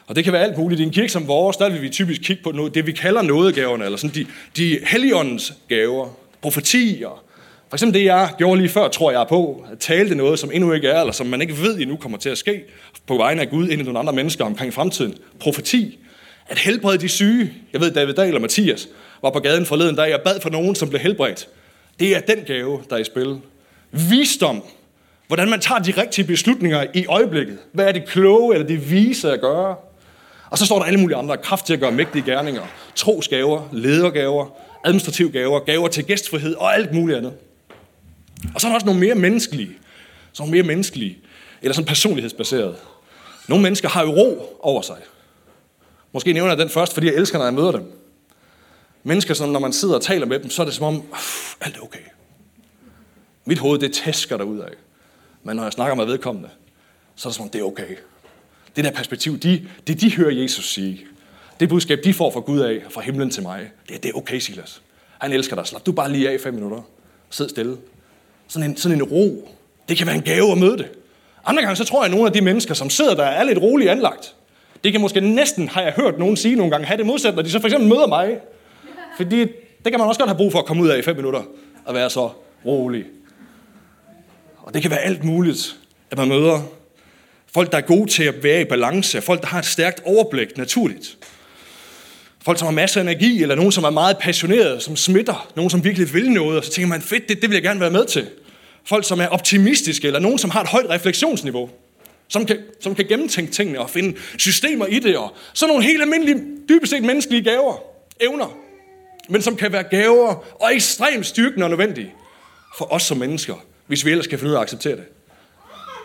Og 0.06 0.16
det 0.16 0.24
kan 0.24 0.32
være 0.32 0.42
alt 0.42 0.58
muligt. 0.58 0.80
I 0.80 0.84
en 0.84 0.90
kirke 0.90 1.08
som 1.08 1.28
vores, 1.28 1.56
der 1.56 1.70
vil 1.70 1.82
vi 1.82 1.88
typisk 1.88 2.20
kigge 2.20 2.42
på 2.42 2.52
noget, 2.52 2.74
det, 2.74 2.86
vi 2.86 2.92
kalder 2.92 3.22
nådegaverne, 3.22 3.84
eller 3.84 3.98
sådan 3.98 4.14
de, 4.14 4.26
de 4.56 4.78
helligåndens 4.86 5.54
gaver, 5.68 6.08
profetier. 6.40 7.24
For 7.68 7.76
eksempel 7.76 8.00
det, 8.00 8.06
jeg 8.06 8.30
gjorde 8.38 8.60
lige 8.60 8.68
før, 8.68 8.88
tror 8.88 9.10
jeg 9.10 9.26
på, 9.28 9.66
at 9.72 9.78
talte 9.78 10.14
noget, 10.14 10.38
som 10.38 10.50
endnu 10.52 10.72
ikke 10.72 10.88
er, 10.88 11.00
eller 11.00 11.12
som 11.12 11.26
man 11.26 11.40
ikke 11.40 11.58
ved 11.62 11.78
endnu 11.78 11.96
kommer 11.96 12.18
til 12.18 12.28
at 12.28 12.38
ske, 12.38 12.62
på 13.06 13.16
vegne 13.16 13.40
af 13.40 13.50
Gud 13.50 13.68
ind 13.68 13.80
i 13.80 13.84
nogle 13.84 13.98
andre 13.98 14.12
mennesker 14.12 14.44
omkring 14.44 14.74
fremtiden. 14.74 15.14
Profeti 15.40 15.98
at 16.50 16.58
helbrede 16.58 16.98
de 16.98 17.08
syge. 17.08 17.52
Jeg 17.72 17.80
ved, 17.80 17.90
David 17.90 18.14
Dahl 18.14 18.34
og 18.34 18.40
Mathias 18.40 18.88
var 19.22 19.30
på 19.30 19.38
gaden 19.38 19.66
forleden 19.66 19.96
dag 19.96 20.14
og 20.14 20.20
bad 20.20 20.40
for 20.40 20.50
nogen, 20.50 20.74
som 20.74 20.88
blev 20.88 21.00
helbredt. 21.00 21.48
Det 22.00 22.16
er 22.16 22.20
den 22.20 22.38
gave, 22.46 22.82
der 22.90 22.96
er 22.96 23.00
i 23.00 23.04
spil. 23.04 23.38
Visdom. 23.90 24.62
Hvordan 25.26 25.50
man 25.50 25.60
tager 25.60 25.78
de 25.78 25.92
rigtige 25.96 26.24
beslutninger 26.24 26.86
i 26.94 27.06
øjeblikket. 27.06 27.58
Hvad 27.72 27.86
er 27.88 27.92
det 27.92 28.06
kloge 28.06 28.54
eller 28.54 28.66
det 28.66 28.90
vise 28.90 29.32
at 29.32 29.40
gøre? 29.40 29.76
Og 30.50 30.58
så 30.58 30.66
står 30.66 30.78
der 30.78 30.84
alle 30.84 31.00
mulige 31.00 31.16
andre 31.16 31.36
kraft 31.36 31.66
til 31.66 31.72
at 31.72 31.80
gøre 31.80 31.92
mægtige 31.92 32.22
gerninger. 32.22 32.62
Trosgaver, 32.94 33.68
ledergaver, 33.72 34.46
administrative 34.84 35.30
gaver, 35.30 35.60
gaver 35.60 35.88
til 35.88 36.04
gæstfrihed 36.04 36.54
og 36.54 36.74
alt 36.74 36.94
muligt 36.94 37.18
andet. 37.18 37.32
Og 38.54 38.60
så 38.60 38.66
er 38.66 38.70
der 38.70 38.74
også 38.74 38.86
nogle 38.86 39.00
mere 39.00 39.14
menneskelige. 39.14 39.70
Så 40.32 40.42
nogle 40.42 40.52
mere 40.52 40.62
menneskelige, 40.62 41.18
eller 41.62 41.74
sådan 41.74 41.86
personlighedsbaserede. 41.86 42.76
Nogle 43.48 43.62
mennesker 43.62 43.88
har 43.88 44.02
jo 44.02 44.10
ro 44.10 44.58
over 44.62 44.82
sig. 44.82 44.96
Måske 46.12 46.32
nævner 46.32 46.50
jeg 46.50 46.58
den 46.58 46.68
først, 46.68 46.94
fordi 46.94 47.06
jeg 47.06 47.14
elsker, 47.14 47.38
når 47.38 47.44
jeg 47.44 47.54
møder 47.54 47.72
dem. 47.72 47.92
Mennesker, 49.02 49.34
som 49.34 49.48
når 49.48 49.60
man 49.60 49.72
sidder 49.72 49.94
og 49.94 50.02
taler 50.02 50.26
med 50.26 50.38
dem, 50.38 50.50
så 50.50 50.62
er 50.62 50.66
det 50.66 50.74
som 50.74 50.86
om, 50.86 51.02
alt 51.60 51.76
er 51.76 51.80
okay. 51.80 51.98
Mit 53.44 53.58
hoved, 53.58 53.78
det 53.78 53.92
tæsker 53.92 54.36
der 54.36 54.44
ud 54.44 54.58
af. 54.58 54.72
Men 55.42 55.56
når 55.56 55.62
jeg 55.62 55.72
snakker 55.72 55.94
med 55.94 56.04
vedkommende, 56.04 56.48
så 57.16 57.28
er 57.28 57.30
det 57.30 57.36
som 57.36 57.42
om, 57.42 57.50
det 57.50 57.60
er 57.60 57.64
okay. 57.64 57.96
Det 58.76 58.84
der 58.84 58.90
perspektiv, 58.90 59.38
de, 59.38 59.68
det 59.86 60.00
de 60.00 60.16
hører 60.16 60.30
Jesus 60.30 60.72
sige, 60.72 61.06
det 61.60 61.68
budskab, 61.68 61.98
de 62.04 62.14
får 62.14 62.30
fra 62.30 62.40
Gud 62.40 62.60
af, 62.60 62.82
fra 62.90 63.00
himlen 63.00 63.30
til 63.30 63.42
mig, 63.42 63.70
det 63.88 63.94
er, 63.94 63.98
det 63.98 64.08
er 64.08 64.14
okay, 64.14 64.38
Silas. 64.38 64.82
Han 65.18 65.32
elsker 65.32 65.56
dig. 65.56 65.66
Slap 65.66 65.86
du 65.86 65.92
bare 65.92 66.12
lige 66.12 66.28
af 66.30 66.34
i 66.34 66.38
fem 66.38 66.54
minutter. 66.54 66.82
Sid 67.30 67.48
stille. 67.48 67.76
Sådan 68.48 68.70
en, 68.70 68.76
sådan 68.76 68.98
en 68.98 69.02
ro. 69.02 69.48
Det 69.88 69.96
kan 69.96 70.06
være 70.06 70.16
en 70.16 70.22
gave 70.22 70.52
at 70.52 70.58
møde 70.58 70.78
det. 70.78 70.88
Andre 71.44 71.62
gange, 71.62 71.76
så 71.76 71.84
tror 71.84 72.02
jeg, 72.02 72.04
at 72.04 72.10
nogle 72.10 72.26
af 72.26 72.32
de 72.32 72.40
mennesker, 72.40 72.74
som 72.74 72.90
sidder 72.90 73.14
der, 73.14 73.24
er 73.24 73.44
lidt 73.44 73.58
roligt 73.58 73.90
anlagt. 73.90 74.34
Det 74.84 74.92
kan 74.92 75.00
måske 75.00 75.20
næsten, 75.20 75.68
har 75.68 75.82
jeg 75.82 75.92
hørt 75.92 76.18
nogen 76.18 76.36
sige 76.36 76.56
nogle 76.56 76.70
gange, 76.70 76.86
have 76.86 76.98
det 76.98 77.06
modsat, 77.06 77.34
når 77.34 77.42
de 77.42 77.50
så 77.50 77.60
for 77.60 77.68
eksempel 77.68 77.88
møder 77.88 78.06
mig. 78.06 78.38
Fordi 79.16 79.40
det 79.84 79.92
kan 79.92 79.98
man 79.98 80.08
også 80.08 80.20
godt 80.20 80.30
have 80.30 80.36
brug 80.36 80.52
for 80.52 80.58
at 80.58 80.64
komme 80.64 80.82
ud 80.82 80.88
af 80.88 80.98
i 80.98 81.02
fem 81.02 81.16
minutter 81.16 81.42
og 81.84 81.94
være 81.94 82.10
så 82.10 82.30
rolig. 82.66 83.04
Og 84.56 84.74
det 84.74 84.82
kan 84.82 84.90
være 84.90 85.00
alt 85.00 85.24
muligt, 85.24 85.76
at 86.10 86.18
man 86.18 86.28
møder 86.28 86.60
folk, 87.54 87.72
der 87.72 87.78
er 87.78 87.82
gode 87.82 88.10
til 88.10 88.22
at 88.22 88.42
være 88.42 88.60
i 88.60 88.64
balance, 88.64 89.20
folk, 89.20 89.40
der 89.40 89.46
har 89.46 89.58
et 89.58 89.66
stærkt 89.66 90.02
overblik 90.04 90.58
naturligt. 90.58 91.18
Folk, 92.42 92.58
som 92.58 92.66
har 92.66 92.72
masser 92.72 93.00
af 93.00 93.04
energi, 93.04 93.42
eller 93.42 93.54
nogen, 93.54 93.72
som 93.72 93.84
er 93.84 93.90
meget 93.90 94.18
passionerede, 94.18 94.80
som 94.80 94.96
smitter, 94.96 95.50
nogen, 95.56 95.70
som 95.70 95.84
virkelig 95.84 96.14
vil 96.14 96.30
noget, 96.30 96.58
og 96.58 96.64
så 96.64 96.70
tænker 96.70 96.88
man, 96.88 97.02
fedt, 97.02 97.28
det, 97.28 97.42
det 97.42 97.50
vil 97.50 97.56
jeg 97.56 97.62
gerne 97.62 97.80
være 97.80 97.90
med 97.90 98.06
til. 98.06 98.26
Folk, 98.84 99.08
som 99.08 99.20
er 99.20 99.26
optimistiske, 99.26 100.06
eller 100.06 100.20
nogen, 100.20 100.38
som 100.38 100.50
har 100.50 100.60
et 100.60 100.68
højt 100.68 100.90
refleksionsniveau 100.90 101.70
som 102.30 102.46
kan, 102.46 102.58
som 102.80 102.94
kan 102.94 103.06
gennemtænke 103.06 103.52
tingene 103.52 103.80
og 103.80 103.90
finde 103.90 104.18
systemer 104.38 104.86
i 104.86 104.98
det, 104.98 105.16
og 105.16 105.34
så 105.52 105.66
nogle 105.66 105.84
helt 105.84 106.02
almindelige, 106.02 106.44
dybest 106.68 106.90
set 106.90 107.02
menneskelige 107.02 107.42
gaver, 107.42 107.76
evner, 108.20 108.56
men 109.28 109.42
som 109.42 109.56
kan 109.56 109.72
være 109.72 109.82
gaver 109.82 110.44
og 110.60 110.74
ekstremt 110.74 111.26
styrkende 111.26 111.64
og 111.64 111.70
nødvendige 111.70 112.14
for 112.78 112.92
os 112.92 113.02
som 113.02 113.16
mennesker, 113.18 113.54
hvis 113.86 114.04
vi 114.04 114.10
ellers 114.10 114.26
kan 114.26 114.38
finde 114.38 114.50
ud 114.50 114.54
af 114.54 114.58
at 114.58 114.62
acceptere 114.62 114.96
det. 114.96 115.04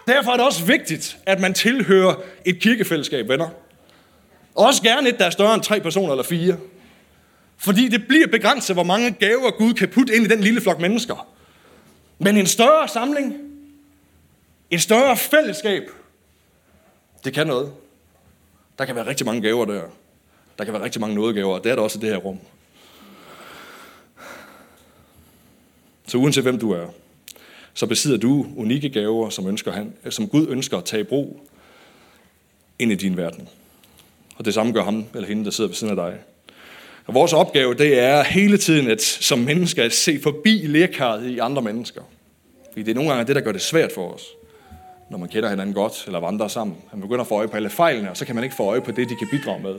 Derfor 0.08 0.32
er 0.32 0.38
det 0.38 0.46
også 0.46 0.66
vigtigt, 0.66 1.18
at 1.26 1.40
man 1.40 1.54
tilhører 1.54 2.16
et 2.46 2.60
kirkefællesskab, 2.60 3.30
venner. 3.30 3.50
Også 4.56 4.82
gerne 4.82 5.10
et, 5.10 5.20
der 5.20 5.26
er 5.26 5.30
større 5.30 5.54
end 5.54 5.62
tre 5.64 5.80
personer 5.80 6.12
eller 6.12 6.24
fire. 6.24 6.58
Fordi 7.58 7.88
det 7.88 8.08
bliver 8.08 8.28
begrænset, 8.28 8.76
hvor 8.76 8.84
mange 8.84 9.12
gaver 9.12 9.52
Gud 9.52 9.74
kan 9.74 9.90
putte 9.90 10.16
ind 10.16 10.26
i 10.26 10.28
den 10.28 10.40
lille 10.40 10.62
flok 10.62 10.80
mennesker. 10.80 11.28
Men 12.20 12.38
en 12.38 12.48
større 12.48 12.88
samling, 12.88 13.36
et 14.72 14.82
større 14.82 15.18
fællesskab, 15.18 15.84
det 17.26 17.34
kan 17.34 17.48
noget. 17.48 17.74
Der 18.78 18.86
kan 18.86 18.96
være 18.96 19.08
rigtig 19.08 19.26
mange 19.26 19.42
gaver 19.42 19.66
der. 19.66 19.82
Der 20.58 20.64
kan 20.64 20.74
være 20.74 20.84
rigtig 20.84 21.02
mange 21.02 21.16
nådegaver, 21.16 21.54
og 21.54 21.64
det 21.64 21.72
er 21.72 21.76
der 21.76 21.84
også 21.84 22.00
i 22.00 22.02
det 22.02 22.10
her 22.10 22.18
rum. 22.18 22.40
Så 26.08 26.18
uanset 26.18 26.44
hvem 26.44 26.60
du 26.60 26.72
er, 26.72 26.88
så 27.74 27.88
besidder 27.88 28.18
du 28.18 28.46
unikke 28.56 28.90
gaver, 28.90 29.30
som, 29.30 29.48
ønsker 29.48 29.72
han, 29.72 29.94
som 30.10 30.28
Gud 30.28 30.48
ønsker 30.50 30.78
at 30.78 30.86
tage 30.86 31.02
i 31.02 31.04
brug 31.04 31.50
ind 32.80 32.92
i 32.92 32.96
din 32.96 33.18
verden. 33.18 33.50
Og 34.38 34.46
det 34.46 34.54
samme 34.54 34.74
gør 34.74 34.84
ham 34.84 35.06
eller 35.16 35.28
hende, 35.28 35.46
der 35.46 35.52
sidder 35.52 35.68
ved 35.68 35.76
siden 35.76 36.00
af 36.00 36.12
dig. 36.12 36.20
Og 37.06 37.14
vores 37.14 37.34
opgave, 37.34 37.74
det 37.74 38.00
er 38.00 38.24
hele 38.24 38.58
tiden 38.58 38.88
at, 38.88 39.02
som 39.02 39.40
mennesker 39.40 39.84
at 39.84 39.94
se 39.94 40.20
forbi 40.20 40.68
lærkaret 40.68 41.30
i 41.30 41.40
andre 41.40 41.62
mennesker. 41.62 42.02
Fordi 42.72 42.84
det 42.84 42.92
er 42.92 42.96
nogle 42.96 43.10
gange 43.10 43.28
det, 43.28 43.36
der 43.36 43.42
gør 43.42 43.52
det 43.52 43.62
svært 43.62 43.92
for 43.92 44.14
os, 44.14 44.24
når 45.10 45.18
man 45.18 45.30
kender 45.30 45.50
hinanden 45.50 45.76
godt 45.76 46.04
eller 46.06 46.20
vandrer 46.20 46.48
sammen. 46.48 46.78
Man 46.94 47.02
begynder 47.02 47.22
at 47.22 47.28
få 47.28 47.36
øje 47.36 47.48
på 47.48 47.56
alle 47.56 47.70
fejlene, 47.70 48.10
og 48.10 48.18
så 48.18 48.26
kan 48.26 48.36
man 48.36 48.44
ikke 48.44 48.56
få 48.56 48.64
øje 48.64 48.82
på 48.82 48.92
det, 48.92 49.10
de 49.10 49.16
kan 49.16 49.28
bidrage 49.32 49.62
med 49.62 49.76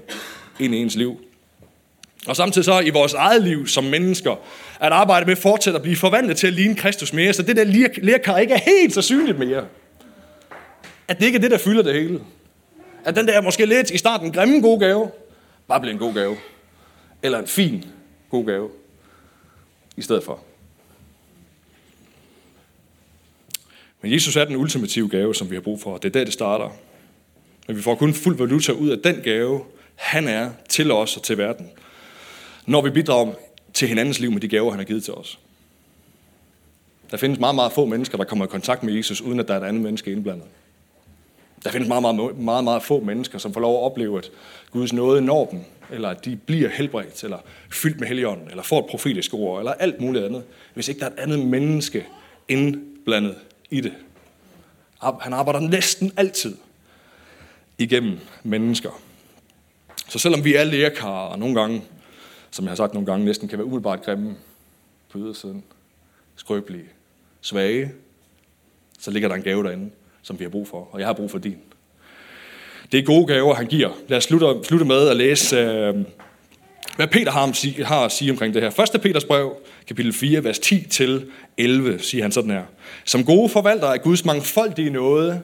ind 0.61 0.75
i 0.75 0.79
ens 0.79 0.95
liv. 0.95 1.21
Og 2.27 2.37
samtidig 2.37 2.65
så 2.65 2.81
i 2.81 2.91
vores 2.91 3.15
eget 3.15 3.43
liv 3.43 3.67
som 3.67 3.85
mennesker, 3.85 4.37
at 4.81 4.93
arbejde 4.93 5.27
med 5.27 5.37
fortsætter 5.37 5.79
at 5.79 5.83
blive 5.83 5.97
forvandlet 5.97 6.37
til 6.37 6.47
at 6.47 6.53
ligne 6.53 6.75
Kristus 6.75 7.13
mere, 7.13 7.33
så 7.33 7.43
det 7.43 7.57
der 7.57 7.65
lærkar 8.03 8.39
ikke 8.39 8.55
er 8.55 8.61
helt 8.67 8.95
så 8.95 9.03
synligt 9.03 9.39
mere. 9.39 9.67
At 11.09 11.19
det 11.19 11.27
ikke 11.27 11.37
er 11.37 11.41
det, 11.41 11.51
der 11.51 11.59
fylder 11.59 11.83
det 11.83 11.95
hele. 11.95 12.21
At 13.05 13.17
den 13.17 13.27
der 13.29 13.43
måske 13.43 13.67
lidt 13.67 13.91
i 13.91 13.99
starten 13.99 14.33
grimme 14.33 14.61
gode 14.61 14.81
gave, 14.81 15.11
bare 15.69 15.81
bliver 15.81 15.93
en 15.93 15.99
god 15.99 16.15
gave. 16.15 16.37
Eller 17.23 17.39
en 17.39 17.47
fin 17.47 17.85
god 18.31 18.47
gave. 18.47 18.69
I 19.97 20.03
stedet 20.03 20.25
for. 20.25 20.41
Men 24.03 24.13
Jesus 24.13 24.37
er 24.37 24.45
den 24.45 24.57
ultimative 24.57 25.09
gave, 25.09 25.35
som 25.35 25.51
vi 25.51 25.55
har 25.57 25.63
brug 25.63 25.81
for. 25.81 25.97
Det 25.97 26.09
er 26.09 26.13
der, 26.13 26.25
det 26.25 26.33
starter. 26.33 26.71
Men 27.67 27.77
vi 27.77 27.83
får 27.83 27.95
kun 27.95 28.15
fuld 28.15 28.37
valuta 28.37 28.73
ud 28.73 28.89
af 28.89 28.99
den 28.99 29.17
gave, 29.23 29.61
han 29.95 30.29
er 30.29 30.51
til 30.69 30.93
os 30.93 31.17
og 31.17 31.23
til 31.23 31.39
verden. 31.39 31.71
Når 32.67 32.83
vi 32.83 32.91
bidrager 32.91 33.33
til 33.75 33.89
hinandens 33.89 34.21
liv 34.21 34.31
med 34.31 34.41
de 34.41 34.49
gaver, 34.49 34.71
han 34.71 34.79
har 34.79 34.85
givet 34.85 35.05
til 35.05 35.15
os. 35.15 35.39
Der 37.11 37.17
findes 37.17 37.41
meget, 37.41 37.55
meget 37.55 37.73
få 37.73 37.87
mennesker, 37.87 38.19
der 38.19 38.25
kommer 38.25 38.45
i 38.45 38.49
kontakt 38.49 38.83
med 38.83 38.95
Jesus, 38.95 39.21
uden 39.21 39.41
at 39.41 39.49
der 39.49 39.55
er 39.55 39.61
et 39.61 39.69
andet 39.69 39.83
menneske 39.83 40.13
indblandet. 40.13 40.47
Der 41.65 41.71
findes 41.71 41.89
meget, 41.89 42.03
meget, 42.03 42.39
meget, 42.39 42.65
meget 42.65 42.83
få 42.83 43.01
mennesker, 43.01 43.39
som 43.39 43.53
får 43.55 43.61
lov 43.61 43.79
at 43.79 43.83
opleve, 43.83 44.19
at 44.19 44.31
Guds 44.71 44.93
nåde 44.93 45.21
når 45.21 45.45
dem, 45.45 45.61
eller 45.91 46.09
at 46.09 46.25
de 46.25 46.37
bliver 46.37 46.69
helbredt, 46.69 47.25
eller 47.25 47.39
fyldt 47.71 48.01
med 48.01 48.09
helligånden, 48.09 48.51
eller 48.51 48.63
får 48.63 48.79
et 48.79 48.87
profetisk 48.87 49.35
ord, 49.35 49.59
eller 49.59 49.73
alt 49.73 50.01
muligt 50.01 50.25
andet, 50.25 50.43
hvis 50.75 50.89
ikke 50.89 51.01
der 51.01 51.07
er 51.07 51.11
et 51.11 51.19
andet 51.19 51.39
menneske 51.39 52.07
indblandet 52.49 53.35
i 53.71 53.81
det. 53.81 53.95
Han 55.21 55.33
arbejder 55.33 55.61
næsten 55.61 56.13
altid 56.17 56.57
igennem 57.79 58.19
mennesker. 58.43 59.03
Så 60.09 60.19
selvom 60.19 60.45
vi 60.45 60.55
er 60.55 60.65
lærkarer, 60.65 61.29
og 61.29 61.39
nogle 61.39 61.61
gange, 61.61 61.83
som 62.51 62.65
jeg 62.65 62.71
har 62.71 62.77
sagt 62.77 62.95
nogle 62.95 63.07
gange, 63.07 63.25
næsten 63.25 63.49
kan 63.49 63.59
være 63.59 63.67
umiddelbart 63.67 64.03
grimme 64.03 64.37
på 65.09 65.19
ydersiden, 65.19 65.65
skrøbelige, 66.37 66.89
svage, 67.41 67.93
så 68.99 69.11
ligger 69.11 69.29
der 69.29 69.37
en 69.37 69.43
gave 69.43 69.65
derinde, 69.65 69.91
som 70.23 70.39
vi 70.39 70.45
har 70.45 70.51
brug 70.51 70.69
for, 70.69 70.89
og 70.93 71.01
jeg 71.01 71.09
har 71.09 71.13
brug 71.13 71.31
for 71.31 71.39
din. 71.39 71.59
Det 72.93 73.01
er 73.01 73.05
gode 73.05 73.27
gaver, 73.27 73.55
han 73.55 73.67
giver. 73.67 73.91
Lad 74.09 74.19
os 74.19 74.25
slutte, 74.25 74.47
slutte 74.65 74.87
med 74.87 75.09
at 75.09 75.17
læse, 75.17 75.57
øh, 75.57 76.05
hvad 76.97 77.07
Peter 77.07 77.31
har, 77.33 77.85
har 77.85 78.05
at 78.05 78.13
sige 78.13 78.31
omkring 78.31 78.55
det 78.55 78.63
her. 78.63 78.95
1. 78.95 79.01
Peters 79.01 79.25
brev, 79.25 79.57
kapitel 79.89 80.13
4, 80.13 80.45
vers 80.45 80.59
10-11, 80.59 82.03
siger 82.03 82.23
han 82.23 82.33
sådan 82.33 82.51
her. 82.51 82.63
Som 83.05 83.25
gode 83.25 83.49
forvaltere 83.49 83.93
af 83.93 84.03
Guds 84.03 84.25
mangfoldige 84.25 84.91
nåde, 84.91 85.43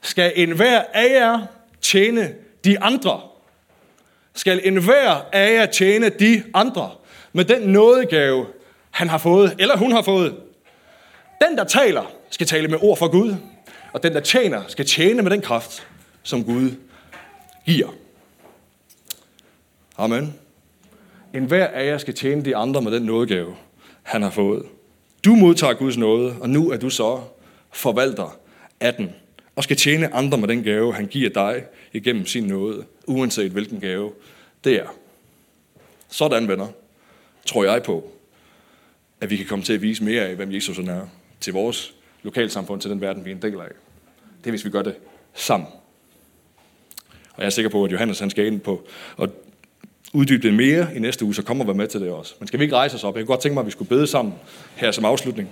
skal 0.00 0.32
enhver 0.36 0.82
af 0.94 1.08
jer 1.10 1.46
tjene 1.80 2.34
de 2.64 2.80
andre. 2.80 3.20
Skal 4.34 4.60
enhver 4.64 5.26
af 5.32 5.52
jer 5.52 5.66
tjene 5.66 6.08
de 6.08 6.42
andre 6.54 6.90
med 7.32 7.44
den 7.44 7.62
nådegave, 7.62 8.46
han 8.90 9.08
har 9.08 9.18
fået, 9.18 9.54
eller 9.58 9.76
hun 9.76 9.92
har 9.92 10.02
fået. 10.02 10.34
Den, 11.48 11.58
der 11.58 11.64
taler, 11.64 12.12
skal 12.30 12.46
tale 12.46 12.68
med 12.68 12.78
ord 12.82 12.98
fra 12.98 13.06
Gud, 13.06 13.34
og 13.92 14.02
den, 14.02 14.12
der 14.12 14.20
tjener, 14.20 14.62
skal 14.68 14.86
tjene 14.86 15.22
med 15.22 15.30
den 15.30 15.40
kraft, 15.40 15.86
som 16.22 16.44
Gud 16.44 16.70
giver. 17.66 17.88
Amen. 19.98 20.34
En 21.34 21.44
hver 21.44 21.66
af 21.66 21.86
jer 21.86 21.98
skal 21.98 22.14
tjene 22.14 22.44
de 22.44 22.56
andre 22.56 22.82
med 22.82 22.92
den 22.92 23.02
nådegave, 23.02 23.56
han 24.02 24.22
har 24.22 24.30
fået. 24.30 24.66
Du 25.24 25.34
modtager 25.34 25.74
Guds 25.74 25.96
nåde, 25.96 26.36
og 26.40 26.50
nu 26.50 26.70
er 26.70 26.76
du 26.76 26.90
så 26.90 27.20
forvalter 27.72 28.38
af 28.80 28.94
den, 28.94 29.10
og 29.56 29.64
skal 29.64 29.76
tjene 29.76 30.14
andre 30.14 30.38
med 30.38 30.48
den 30.48 30.62
gave, 30.62 30.94
han 30.94 31.06
giver 31.06 31.30
dig 31.30 31.64
igennem 31.92 32.26
sin 32.26 32.44
nåde, 32.44 32.84
uanset 33.06 33.52
hvilken 33.52 33.80
gave 33.80 34.12
det 34.64 34.76
er. 34.76 34.96
Sådan, 36.08 36.48
venner, 36.48 36.68
tror 37.46 37.64
jeg 37.64 37.82
på, 37.82 38.12
at 39.20 39.30
vi 39.30 39.36
kan 39.36 39.46
komme 39.46 39.64
til 39.64 39.72
at 39.72 39.82
vise 39.82 40.04
mere 40.04 40.22
af, 40.22 40.36
hvem 40.36 40.52
Jesus 40.52 40.78
er 40.78 41.06
til 41.40 41.52
vores 41.52 41.94
lokalsamfund, 42.22 42.80
til 42.80 42.90
den 42.90 43.00
verden, 43.00 43.24
vi 43.24 43.30
er 43.30 43.34
en 43.34 43.42
del 43.42 43.54
af. 43.54 43.68
Det 44.38 44.46
er, 44.46 44.50
hvis 44.50 44.64
vi 44.64 44.70
gør 44.70 44.82
det 44.82 44.94
sammen. 45.34 45.68
Og 47.34 47.38
jeg 47.38 47.46
er 47.46 47.50
sikker 47.50 47.70
på, 47.70 47.84
at 47.84 47.92
Johannes 47.92 48.18
han 48.18 48.30
skal 48.30 48.46
ind 48.46 48.60
på 48.60 48.86
at 49.22 49.30
uddybe 50.12 50.48
det 50.48 50.54
mere 50.54 50.96
i 50.96 50.98
næste 50.98 51.24
uge, 51.24 51.34
så 51.34 51.42
kommer 51.42 51.64
vi 51.64 51.72
med 51.72 51.88
til 51.88 52.00
det 52.00 52.10
også. 52.10 52.34
Men 52.38 52.46
skal 52.46 52.60
vi 52.60 52.64
ikke 52.64 52.76
rejse 52.76 52.94
os 52.94 53.04
op? 53.04 53.16
Jeg 53.16 53.20
kunne 53.22 53.32
godt 53.32 53.40
tænke 53.40 53.54
mig, 53.54 53.60
at 53.60 53.66
vi 53.66 53.70
skulle 53.70 53.88
bede 53.88 54.06
sammen 54.06 54.34
her 54.74 54.90
som 54.90 55.04
afslutning. 55.04 55.48